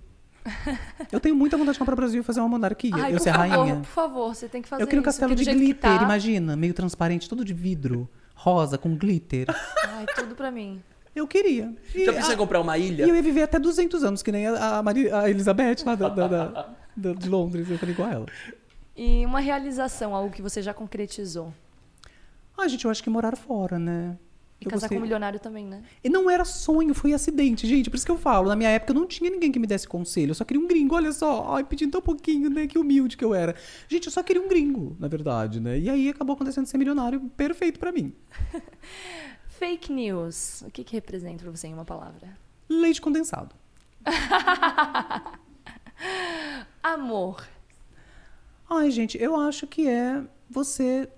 [1.11, 2.91] Eu tenho muita vontade de comprar o Brasil e fazer uma monarquia.
[2.93, 3.75] Ai, eu ser favor, rainha.
[3.77, 6.75] por favor, você tem que fazer Eu queria um castelo de glitter, tá- imagina, meio
[6.75, 9.47] transparente, todo de vidro, rosa, com glitter.
[9.87, 10.79] Ai, tudo pra mim.
[11.17, 11.73] Eu queria.
[11.95, 13.05] E, Já pensou em comprar uma ilha?
[13.05, 15.95] e eu ia viver até 200 anos, que nem a, a, Mari- a Elizabeth lá
[15.95, 17.69] da, da- da- da- de Londres.
[17.69, 18.25] Eu falei igual a ela.
[18.95, 21.53] E uma realização, algo que você já concretizou.
[22.57, 24.17] Ah, gente, eu acho que morar fora, né?
[24.59, 25.83] E Eu casar gostei- com um milionário também, né?
[26.03, 27.91] E não era sonho, foi acidente, gente.
[27.91, 28.49] Por isso que eu falo.
[28.49, 30.31] Na minha época não tinha ninguém que me desse conselho.
[30.31, 30.95] Eu só queria um gringo.
[30.95, 32.65] Olha só, ai, pedindo tão pouquinho, né?
[32.65, 33.53] Que humilde que eu era.
[33.87, 35.77] Gente, eu só queria um gringo, na verdade, né?
[35.77, 38.11] E aí acabou acontecendo ser milionário perfeito pra mim.
[39.57, 40.61] Fake news.
[40.61, 42.37] O que, que representa pra você em uma palavra?
[42.69, 43.55] Leite condensado.
[46.83, 47.43] Amor.
[48.69, 51.09] Ai, gente, eu acho que é você.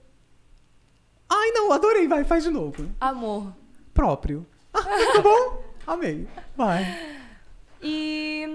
[1.27, 2.89] Ai, não, adorei, vai, faz de novo.
[2.99, 3.53] Amor.
[3.93, 4.45] Próprio.
[4.71, 4.83] Ah,
[5.13, 5.63] tá bom?
[5.85, 6.27] Amei.
[6.55, 6.85] Vai.
[7.81, 8.45] E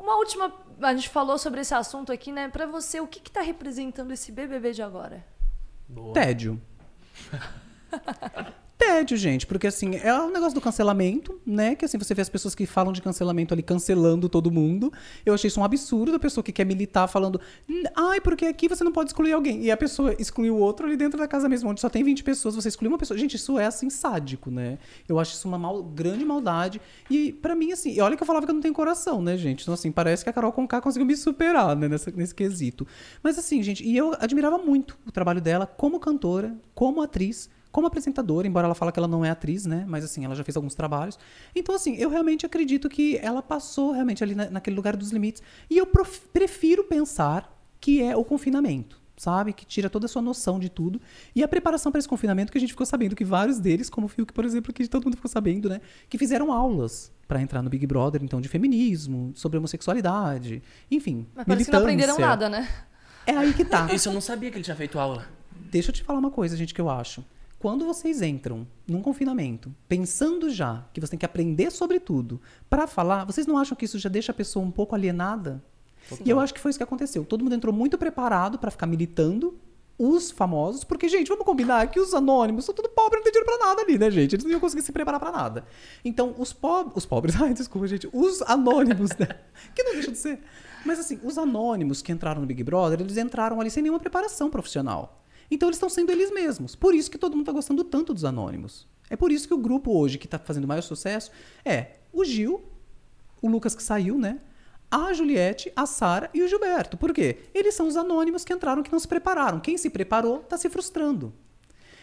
[0.00, 0.52] uma última.
[0.82, 2.48] A gente falou sobre esse assunto aqui, né?
[2.48, 5.24] Pra você, o que, que tá representando esse BBB de agora?
[5.86, 6.14] Boa.
[6.14, 6.60] Tédio.
[8.78, 11.74] Tédio, gente, porque assim, é o negócio do cancelamento, né?
[11.74, 14.92] Que assim, você vê as pessoas que falam de cancelamento ali cancelando todo mundo.
[15.26, 18.68] Eu achei isso um absurdo a pessoa que quer militar falando, "Hum, ai, porque aqui
[18.68, 19.64] você não pode excluir alguém.
[19.64, 22.22] E a pessoa excluiu o outro ali dentro da casa mesmo, onde só tem 20
[22.22, 23.18] pessoas, você exclui uma pessoa.
[23.18, 24.78] Gente, isso é assim sádico, né?
[25.08, 26.80] Eu acho isso uma mal- grande maldade.
[27.10, 29.62] E pra mim, assim, olha que eu falava que eu não tenho coração, né, gente?
[29.62, 32.86] Então, assim, parece que a Carol Conká conseguiu me superar, né, nessa- nesse quesito.
[33.24, 37.86] Mas assim, gente, e eu admirava muito o trabalho dela como cantora, como atriz como
[37.86, 39.84] apresentadora, embora ela fale que ela não é atriz, né?
[39.88, 41.18] Mas assim, ela já fez alguns trabalhos.
[41.54, 45.42] Então, assim, eu realmente acredito que ela passou realmente ali na- naquele lugar dos limites.
[45.70, 48.98] E eu prof- prefiro pensar que é o confinamento.
[49.16, 49.52] Sabe?
[49.52, 51.00] Que tira toda a sua noção de tudo.
[51.34, 54.06] E a preparação para esse confinamento, que a gente ficou sabendo que vários deles, como
[54.06, 55.80] o Fiuk, por exemplo, que todo mundo ficou sabendo, né?
[56.08, 61.26] Que fizeram aulas para entrar no Big Brother, então, de feminismo, sobre homossexualidade, enfim.
[61.34, 62.68] Mas parece que não aprenderam nada, né?
[63.26, 63.92] É aí que tá.
[63.92, 65.26] Isso eu não sabia que ele tinha feito aula.
[65.68, 67.24] Deixa eu te falar uma coisa, gente, que eu acho.
[67.58, 72.40] Quando vocês entram num confinamento, pensando já que você tem que aprender sobre tudo
[72.70, 75.62] pra falar, vocês não acham que isso já deixa a pessoa um pouco alienada?
[76.24, 77.24] E eu acho que foi isso que aconteceu.
[77.24, 79.58] Todo mundo entrou muito preparado pra ficar militando
[79.98, 83.50] os famosos, porque, gente, vamos combinar que os anônimos são tudo pobre, não tem dinheiro
[83.50, 84.36] pra nada ali, né, gente?
[84.36, 85.64] Eles não iam conseguir se preparar pra nada.
[86.04, 89.28] Então, os, po os pobres, ai, desculpa, gente, os anônimos, né?
[89.74, 90.38] Que não deixa de ser.
[90.86, 94.48] Mas, assim, os anônimos que entraram no Big Brother, eles entraram ali sem nenhuma preparação
[94.48, 95.24] profissional.
[95.50, 96.74] Então, eles estão sendo eles mesmos.
[96.74, 98.86] Por isso que todo mundo tá gostando tanto dos anônimos.
[99.10, 101.30] É por isso que o grupo hoje que tá fazendo maior sucesso
[101.64, 102.62] é o Gil,
[103.40, 104.40] o Lucas que saiu, né?
[104.90, 106.96] A Juliette, a Sara e o Gilberto.
[106.96, 107.38] Por quê?
[107.54, 109.60] Eles são os anônimos que entraram que não se prepararam.
[109.60, 111.32] Quem se preparou está se frustrando.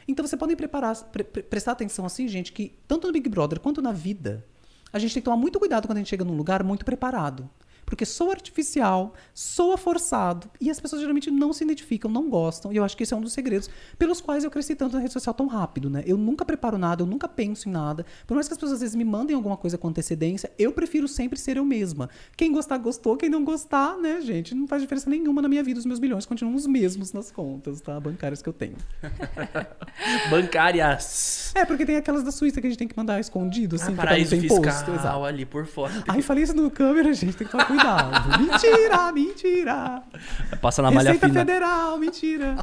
[0.08, 3.60] Então você podem preparar, pre- pre- prestar atenção assim, gente, que tanto no Big Brother
[3.60, 4.46] quanto na vida,
[4.94, 7.50] a gente tem que tomar muito cuidado quando a gente chega num lugar muito preparado.
[7.86, 12.72] Porque soa artificial, soa forçado, e as pessoas geralmente não se identificam, não gostam.
[12.74, 15.00] E eu acho que esse é um dos segredos pelos quais eu cresci tanto na
[15.02, 16.04] rede social tão rápido, né?
[16.06, 18.06] Eu nunca preparo nada, eu nunca penso em nada.
[18.26, 21.08] Por mais que as pessoas às vezes me mandem alguma coisa com antecedência, eu prefiro
[21.08, 22.10] sempre ser eu mesma.
[22.36, 23.16] Quem gostar, gostou.
[23.18, 25.80] Quem não gostar, né, gente, não faz diferença nenhuma na minha vida.
[25.80, 28.00] Os meus milhões continuam os mesmos nas contas, tá?
[28.00, 28.76] Bancárias que eu tenho.
[30.30, 31.52] Bancárias.
[31.56, 33.96] É, porque tem aquelas da Suíça que a gente tem que mandar escondido, assim, Ah,
[33.96, 34.92] pra não paraíso fiscal imposto.
[34.92, 35.24] Exato.
[35.24, 36.04] ali por fora.
[36.08, 38.40] Ai, falei isso no câmera, gente, tem que tomar cuidado.
[38.42, 40.04] mentira, mentira.
[40.62, 41.40] Passa na malha Receita fina.
[41.42, 42.56] Federal, mentira.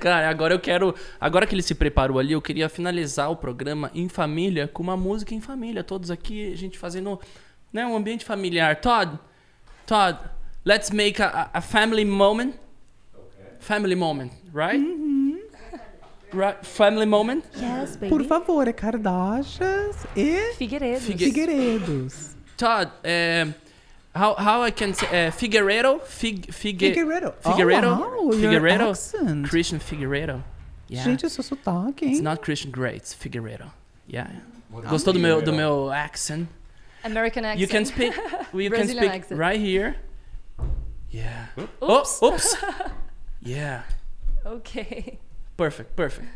[0.00, 0.94] Cara, agora eu quero.
[1.20, 4.96] Agora que ele se preparou ali, eu queria finalizar o programa em família com uma
[4.96, 5.84] música em família.
[5.84, 7.20] Todos aqui, a gente fazendo
[7.72, 8.76] né, um ambiente familiar.
[8.80, 9.18] Todd,
[9.86, 10.18] Todd,
[10.64, 12.54] let's make a, a family moment.
[13.60, 14.82] Family moment, right?
[16.32, 17.42] Right, family moment.
[17.56, 18.08] Yes, baby.
[18.08, 21.00] Por favor, é Kardashians e Figueiredo.
[21.00, 22.36] Figue- Figueiredos.
[22.60, 23.54] Todd, um,
[24.14, 27.32] how how I can say uh, Figueiredo, Fig, Figue, Figueiredo.
[27.42, 29.48] Figueiredo, Oh, wow, your accent.
[29.48, 30.42] Christian Figueiredo.
[30.88, 31.04] Yeah.
[31.04, 33.70] Gente, o seu sotaque, It's not Christian Grey, it's Figueiredo.
[34.06, 34.28] Yeah.
[34.70, 35.44] What Gostou do is meu, Figueiredo?
[35.46, 36.48] do meu accent?
[37.02, 37.60] American accent.
[37.60, 38.12] You can speak.
[38.52, 39.38] You can Brazilian speak accent.
[39.40, 39.96] right here.
[41.10, 41.46] Yeah.
[41.82, 42.18] Oops.
[42.20, 42.56] Oh, oops.
[43.42, 43.82] yeah.
[44.44, 45.18] Ok.
[45.56, 45.96] Perfect.
[45.96, 46.28] Perfect.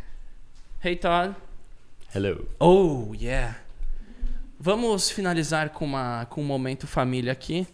[0.81, 1.35] Hey Todd.
[2.12, 2.47] Hello.
[2.61, 3.55] Oh yeah.
[4.68, 7.66] Vamos finalizar com uma com um momento família aqui,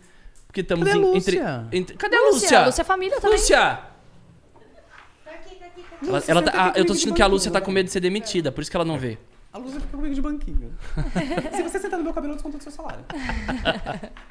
[0.48, 1.96] porque estamos Cadê a em- entre, entre.
[1.96, 2.66] Cadê a Lúcia, Lúcia?
[2.66, 3.38] Lúcia é família também.
[3.38, 3.58] Lúcia!
[3.60, 6.08] Tá aqui, tá aqui, tá aqui.
[6.08, 7.92] Ela, ela tá- aqui ah, eu tô sentindo que a Lúcia tá com medo de
[7.92, 9.18] ser demitida, por isso que ela não vê.
[9.52, 10.72] A Lúcia fica comigo de banquinho.
[11.56, 13.04] Se você sentar no meu cabelo, eu desconto do seu salário.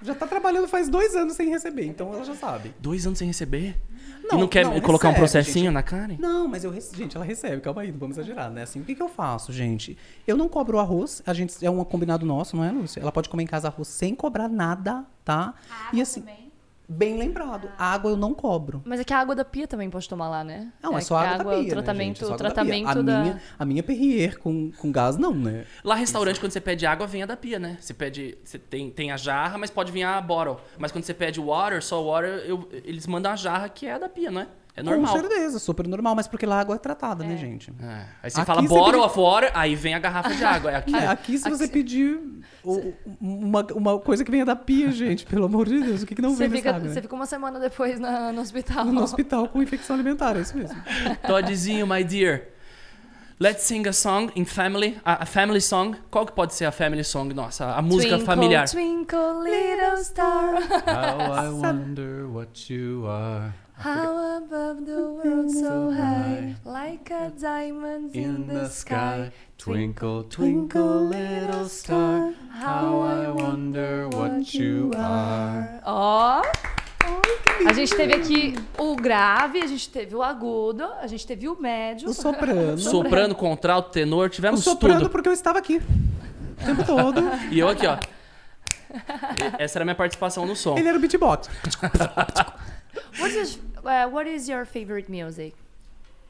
[0.02, 2.74] já tá trabalhando faz dois anos sem receber, então ela já sabe.
[2.80, 3.76] Dois anos sem receber?
[4.24, 5.74] Não, e não quer não, colocar um recebe, processinho gente.
[5.74, 6.16] na Karen?
[6.18, 8.64] Não, mas eu gente, ela recebe, calma aí, não vamos exagerar, né?
[8.64, 9.98] Assim, o que, que eu faço, gente?
[10.26, 13.02] Eu não cobro o arroz, a gente é um combinado nosso, não é, Lúcia?
[13.02, 15.54] Ela pode comer em casa arroz sem cobrar nada, tá?
[15.70, 16.49] A e água assim, também.
[16.90, 18.82] Bem lembrado, a água eu não cobro.
[18.84, 20.74] Mas é que a água da pia também pode tomar lá, né?
[20.82, 22.24] Não, é, que só a água, da pia, o né, tratamento, gente?
[22.24, 22.64] É só o água da pia.
[22.64, 23.22] tratamento a da...
[23.22, 25.66] Minha, a minha Perrier com, com gás, não, né?
[25.84, 27.78] Lá restaurante, quando você pede água, vem a da pia, né?
[27.80, 28.38] Você pede.
[28.44, 30.58] Você tem, tem a jarra, mas pode vir a bottle.
[30.78, 34.00] Mas quando você pede water, só water, eu- eles mandam a jarra que é a
[34.00, 34.48] da pia, não é?
[34.80, 35.14] É normal.
[35.14, 37.72] Com certeza, super normal, mas porque lá a água é tratada, né, gente?
[37.82, 38.06] É.
[38.24, 40.72] Aí você Aqui fala você bottle pedi- water, aí vem a garrafa de água.
[40.72, 40.96] É aqui.
[41.00, 42.20] É, aqui, se você pedir
[43.22, 46.22] uma, uma coisa que venha da pia, gente, pelo amor de Deus, o que, que
[46.22, 46.94] não Você vem fica, água, né?
[46.94, 48.86] você fica uma semana depois na- no hospital.
[48.86, 50.76] No hospital com infecção alimentar, é isso mesmo.
[51.28, 52.48] Todzinho, my dear.
[53.42, 54.98] Let's sing a song in family.
[55.06, 55.96] A, a family song.
[56.12, 57.74] Qual que pode ser a family song nossa?
[57.74, 58.70] A música Twinkle, familiar.
[58.70, 60.56] Twinkle, little star,
[60.86, 68.14] How I wonder what you are how above the world so high, like a diamond
[68.16, 69.32] in the sky.
[69.58, 72.34] Twinkle, twinkle, little star.
[72.52, 75.82] How I wonder what you are.
[75.86, 76.42] Ó.
[77.68, 81.60] A gente teve aqui o grave, a gente teve o agudo, a gente teve o
[81.60, 82.10] médio.
[82.10, 82.78] O soprano.
[82.80, 85.10] Soprano, contralto, tenor, O tivemos soprano tudo.
[85.10, 85.82] porque eu estava aqui.
[86.62, 87.22] O tempo todo.
[87.52, 87.98] E eu aqui, ó.
[89.58, 90.78] Essa era a minha participação no som.
[90.78, 91.50] Ele era o beatbox.
[93.20, 95.54] What is, uh, what is your favorite music?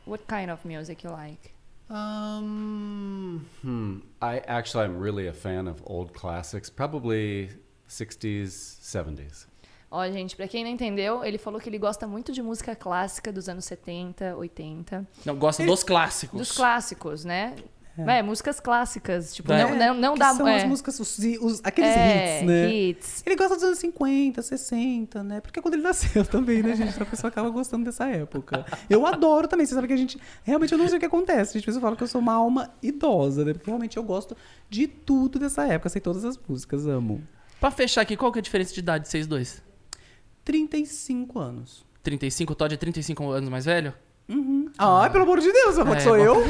[0.05, 1.53] What kind of music you like?
[1.89, 3.97] Um, hmm.
[4.21, 7.49] I actually, I'm really a fan of old classics, probably
[7.87, 9.47] 60s, 70s.
[9.91, 13.31] Ó, gente, pra quem não entendeu, ele falou que ele gosta muito de música clássica
[13.31, 15.07] dos anos 70, 80.
[15.25, 16.37] Não, gosta dos clássicos.
[16.37, 17.55] Dos clássicos, né?
[17.97, 19.33] É, músicas clássicas.
[19.35, 19.63] Tipo, É.
[19.63, 20.33] não, não, não que dá...
[20.33, 22.73] São é, as músicas, os, os- aqueles é, hits, né?
[22.73, 23.23] hits.
[23.25, 25.41] Ele gosta dos anos 50, 60, né?
[25.41, 27.01] Porque quando ele nasceu também, né, gente?
[27.01, 28.65] A pessoa acaba gostando dessa época.
[28.89, 29.65] Eu adoro também.
[29.65, 30.17] Você sabe que a gente.
[30.43, 31.59] Realmente eu não sei o que acontece.
[31.59, 33.53] Gente, eu falo que eu sou uma alma idosa, né?
[33.53, 34.35] Porque realmente eu gosto
[34.69, 35.89] de tudo dessa época.
[35.89, 37.21] Sei todas as músicas, amo.
[37.59, 39.61] Pra fechar aqui, qual que é a diferença de idade de vocês dois?
[40.45, 41.85] 35 anos.
[42.01, 43.93] 35, o Todd é 35 anos mais velho?
[44.77, 46.35] Ai, pelo amor de Deus, É, é, sou eu?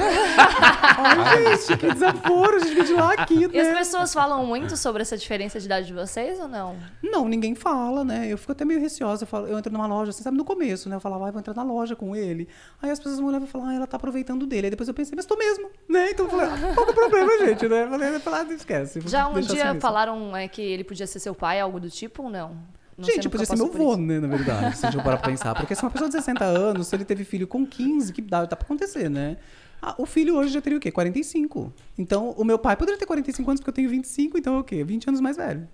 [0.97, 3.75] Ai, gente, que desaforo, a gente veio de lá aqui, E as né?
[3.75, 6.75] pessoas falam muito sobre essa diferença de idade de vocês ou não?
[7.01, 8.27] Não, ninguém fala, né?
[8.27, 9.23] Eu fico até meio receosa.
[9.23, 10.97] Eu, falo, eu entro numa loja, você sabe, no começo, né?
[10.97, 12.47] Eu falava, ai, vou entrar na loja com ele.
[12.81, 14.67] Aí as pessoas vão olhar e falar, ah, ela tá aproveitando dele.
[14.67, 16.11] Aí depois eu pensei, mas tô mesmo, né?
[16.11, 17.83] Então eu falei, ah, qual que é o problema, gente, né?
[17.85, 19.01] Eu falei, ah, esquece.
[19.05, 22.23] Já um dia assim falaram é, que ele podia ser seu pai, algo do tipo
[22.23, 22.57] ou não?
[22.99, 24.01] Não Gente, nunca podia ser meu por vô, isso?
[24.01, 25.55] né, na verdade, se a gente parar pra pensar.
[25.55, 28.45] Porque se uma pessoa de 60 anos, se ele teve filho com 15, que dá,
[28.45, 29.37] dá pra acontecer, né?
[29.81, 30.91] Ah, o filho hoje já teria o quê?
[30.91, 31.73] 45.
[31.97, 34.63] Então, o meu pai poderia ter 45 anos, porque eu tenho 25, então é o
[34.63, 34.83] quê?
[34.83, 35.67] 20 anos mais velho.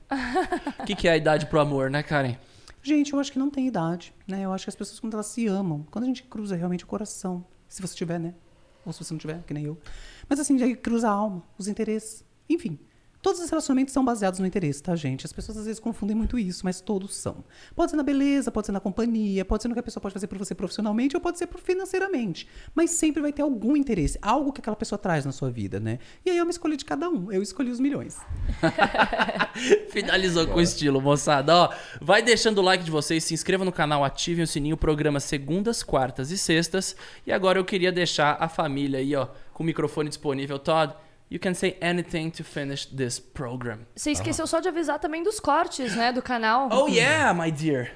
[0.80, 2.36] O que, que é a idade pro amor, né, Karen?
[2.84, 4.42] Gente, eu acho que não tem idade, né?
[4.44, 6.88] Eu acho que as pessoas, quando elas se amam, quando a gente cruza realmente o
[6.88, 8.36] coração, se você tiver, né?
[8.86, 9.76] Ou se você não tiver, que nem eu.
[10.30, 12.24] Mas assim, aí cruza a alma, os interesses.
[12.48, 12.78] Enfim,
[13.26, 15.26] todos os relacionamentos são baseados no interesse, tá, gente?
[15.26, 17.44] As pessoas às vezes confundem muito isso, mas todos são.
[17.76, 20.14] Pode ser na beleza, pode ser na companhia, pode ser no que a pessoa pode
[20.14, 22.48] fazer por você profissionalmente ou pode ser por financeiramente.
[22.76, 25.98] Mas sempre vai ter algum interesse, algo que aquela pessoa traz na sua vida, né?
[26.24, 27.32] E aí é uma escolha de cada um.
[27.32, 28.16] Eu escolhi os milhões.
[29.90, 31.52] Finalizou com estilo, moçada.
[31.52, 35.20] Ó, vai deixando o like de vocês, se inscreva no canal, ativem o sininho, programa
[35.20, 36.96] segundas, quartas e sextas.
[37.26, 40.60] E agora eu queria deixar a família aí, ó, com o microfone disponível.
[40.60, 40.94] Todd,
[41.30, 43.80] you can say anything to finish this program.
[43.96, 46.70] Você esqueceu só de avisar também dos cortes, né, do canal.
[46.72, 47.92] Oh yeah, my dear.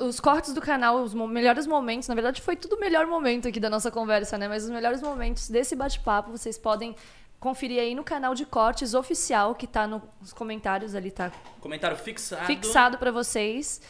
[0.00, 3.60] Os, cortes do canal, os melhores momentos, na verdade foi tudo o melhor momento aqui
[3.60, 4.48] da nossa conversa, né?
[4.48, 6.96] Mas os melhores momentos desse bate-papo vocês podem
[7.38, 11.96] conferir aí no canal de cortes oficial que tá no- nos comentários ali, tá Comentário
[11.96, 12.44] fixado.
[12.46, 13.80] fixado pra vocês.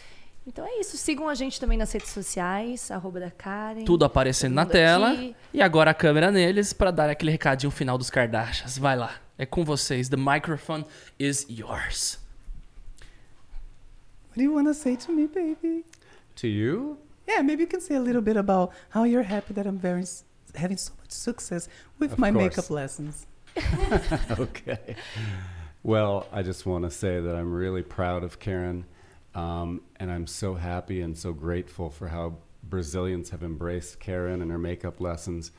[0.49, 3.85] Então é isso, sigam a gente também nas redes sociais, arroba da Karen.
[3.85, 5.13] Tudo aparecendo na tela.
[5.13, 5.37] aqui.
[5.53, 8.79] E agora a câmera neles pra dar aquele recadinho final dos Kardashians.
[8.79, 9.13] Vai lá.
[9.37, 10.09] É com vocês.
[10.09, 10.87] The microphone
[11.19, 12.19] is yours.
[14.31, 15.85] What do you wanna say to me, baby?
[16.37, 16.97] To you?
[17.29, 20.03] Yeah, maybe you can say a little bit about how you're happy that I'm very
[20.55, 21.69] having so much success
[21.99, 22.43] with Of my course.
[22.57, 23.27] makeup lessons.
[24.41, 24.97] okay.
[25.83, 28.87] Well, I just want to say that I'm really proud of Karen,
[29.35, 34.51] um, and I'm so happy and so grateful for how Brazilians have embraced Karen and
[34.51, 35.53] her makeup lessons.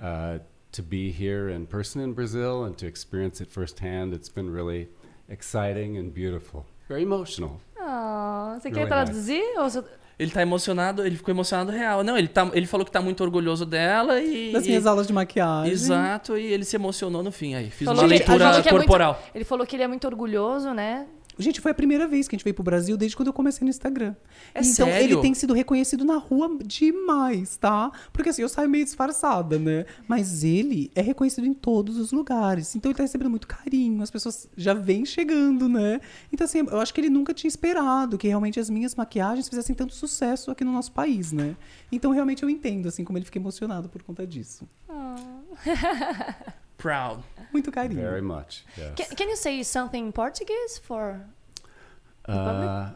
[0.00, 0.38] Uh,
[0.72, 4.88] to be here in person in Brazil and to experience it firsthand, it's been really
[5.28, 6.64] exciting and beautiful.
[6.88, 7.60] Very emotional.
[7.80, 9.42] Ah, você quer Really traduzir?
[9.58, 9.84] Ou você-
[10.18, 12.04] Ele tá emocionado, ele ficou emocionado real.
[12.04, 14.52] Não, ele, tá, ele falou que tá muito orgulhoso dela e.
[14.52, 15.72] Das e- minhas aulas de maquiagem.
[15.72, 17.68] Exato, e ele se emocionou no fim aí.
[17.70, 19.20] Fiz Falou uma leitura que é muito- corporal.
[19.34, 21.06] ele falou que ele é muito orgulhoso, né?
[21.38, 23.64] Gente, foi a primeira vez que a gente veio pro Brasil desde quando eu comecei
[23.64, 24.14] no Instagram.
[24.54, 25.14] É então, sério?
[25.14, 27.90] ele tem sido reconhecido na rua demais, tá?
[28.12, 29.84] Porque assim, eu saio meio disfarçada, né?
[30.06, 32.74] Mas ele é reconhecido em todos os lugares.
[32.76, 36.00] Então ele tá recebendo muito carinho, as pessoas já vêm chegando, né?
[36.32, 39.74] Então, assim, eu acho que ele nunca tinha esperado que realmente as minhas maquiagens fizessem
[39.74, 41.56] tanto sucesso aqui no nosso país, né?
[41.90, 44.68] Então, realmente eu entendo, assim, como ele fica emocionado por conta disso.
[46.84, 47.24] Proud.
[47.50, 48.02] Muito carinho.
[48.02, 48.62] Very much.
[48.76, 48.92] Yes.
[48.94, 51.18] Can, can you say something in Portuguese for...
[52.28, 52.90] Uh,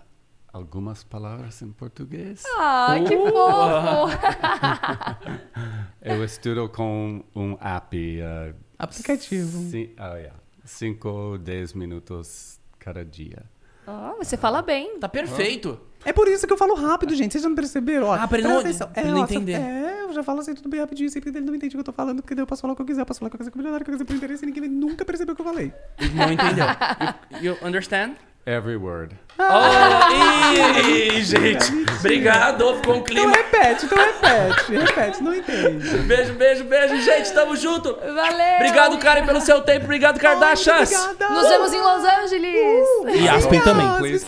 [0.52, 2.44] algumas palavras em português.
[2.58, 4.12] Ai, que fofo!
[6.02, 7.96] Eu estudo com um app.
[7.96, 9.70] Uh, Aplicativo.
[9.70, 10.38] Ci- oh, yeah.
[10.66, 13.42] Cinco, dez minutos cada dia.
[13.90, 14.98] Ah, você fala bem.
[14.98, 15.80] Tá perfeito.
[16.04, 17.32] É por isso que eu falo rápido, gente.
[17.32, 18.06] Vocês já não perceberam?
[18.08, 18.90] Ó, Ah, pra ele não- atenção.
[18.94, 19.52] É, ele ó, entender.
[19.54, 21.84] É, eu já falo assim tudo bem rapidinho, sempre ele não entende o que eu
[21.84, 23.30] tô falando, porque daí eu posso falar o que eu quiser, eu posso falar o
[23.30, 25.04] que eu quiser com o milionário, o que eu quiser por interesse, e ninguém nunca
[25.04, 25.72] percebeu o que eu falei.
[25.98, 26.66] Ele Não entendeu.
[27.42, 28.12] You, you understand?
[28.46, 29.14] Every word.
[29.38, 29.44] Oh,
[30.88, 31.70] ih, gente.
[32.00, 33.32] Obrigado, ficou um Então clima.
[33.32, 35.98] repete, então repete, repete, não entende.
[35.98, 37.32] Beijo, beijo, beijo, gente.
[37.32, 37.94] Tamo junto.
[37.94, 38.54] Valeu!
[38.56, 39.84] Obrigado, Karen, pelo seu tempo.
[39.84, 40.90] Obrigado, Kardashians.
[40.92, 41.34] Obrigada.
[41.34, 42.88] Nos vemos em Los Angeles!
[43.20, 43.88] E Aspen também.
[43.98, 44.26] Please.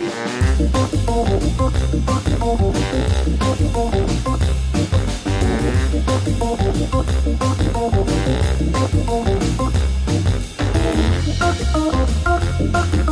[12.73, 13.10] Thank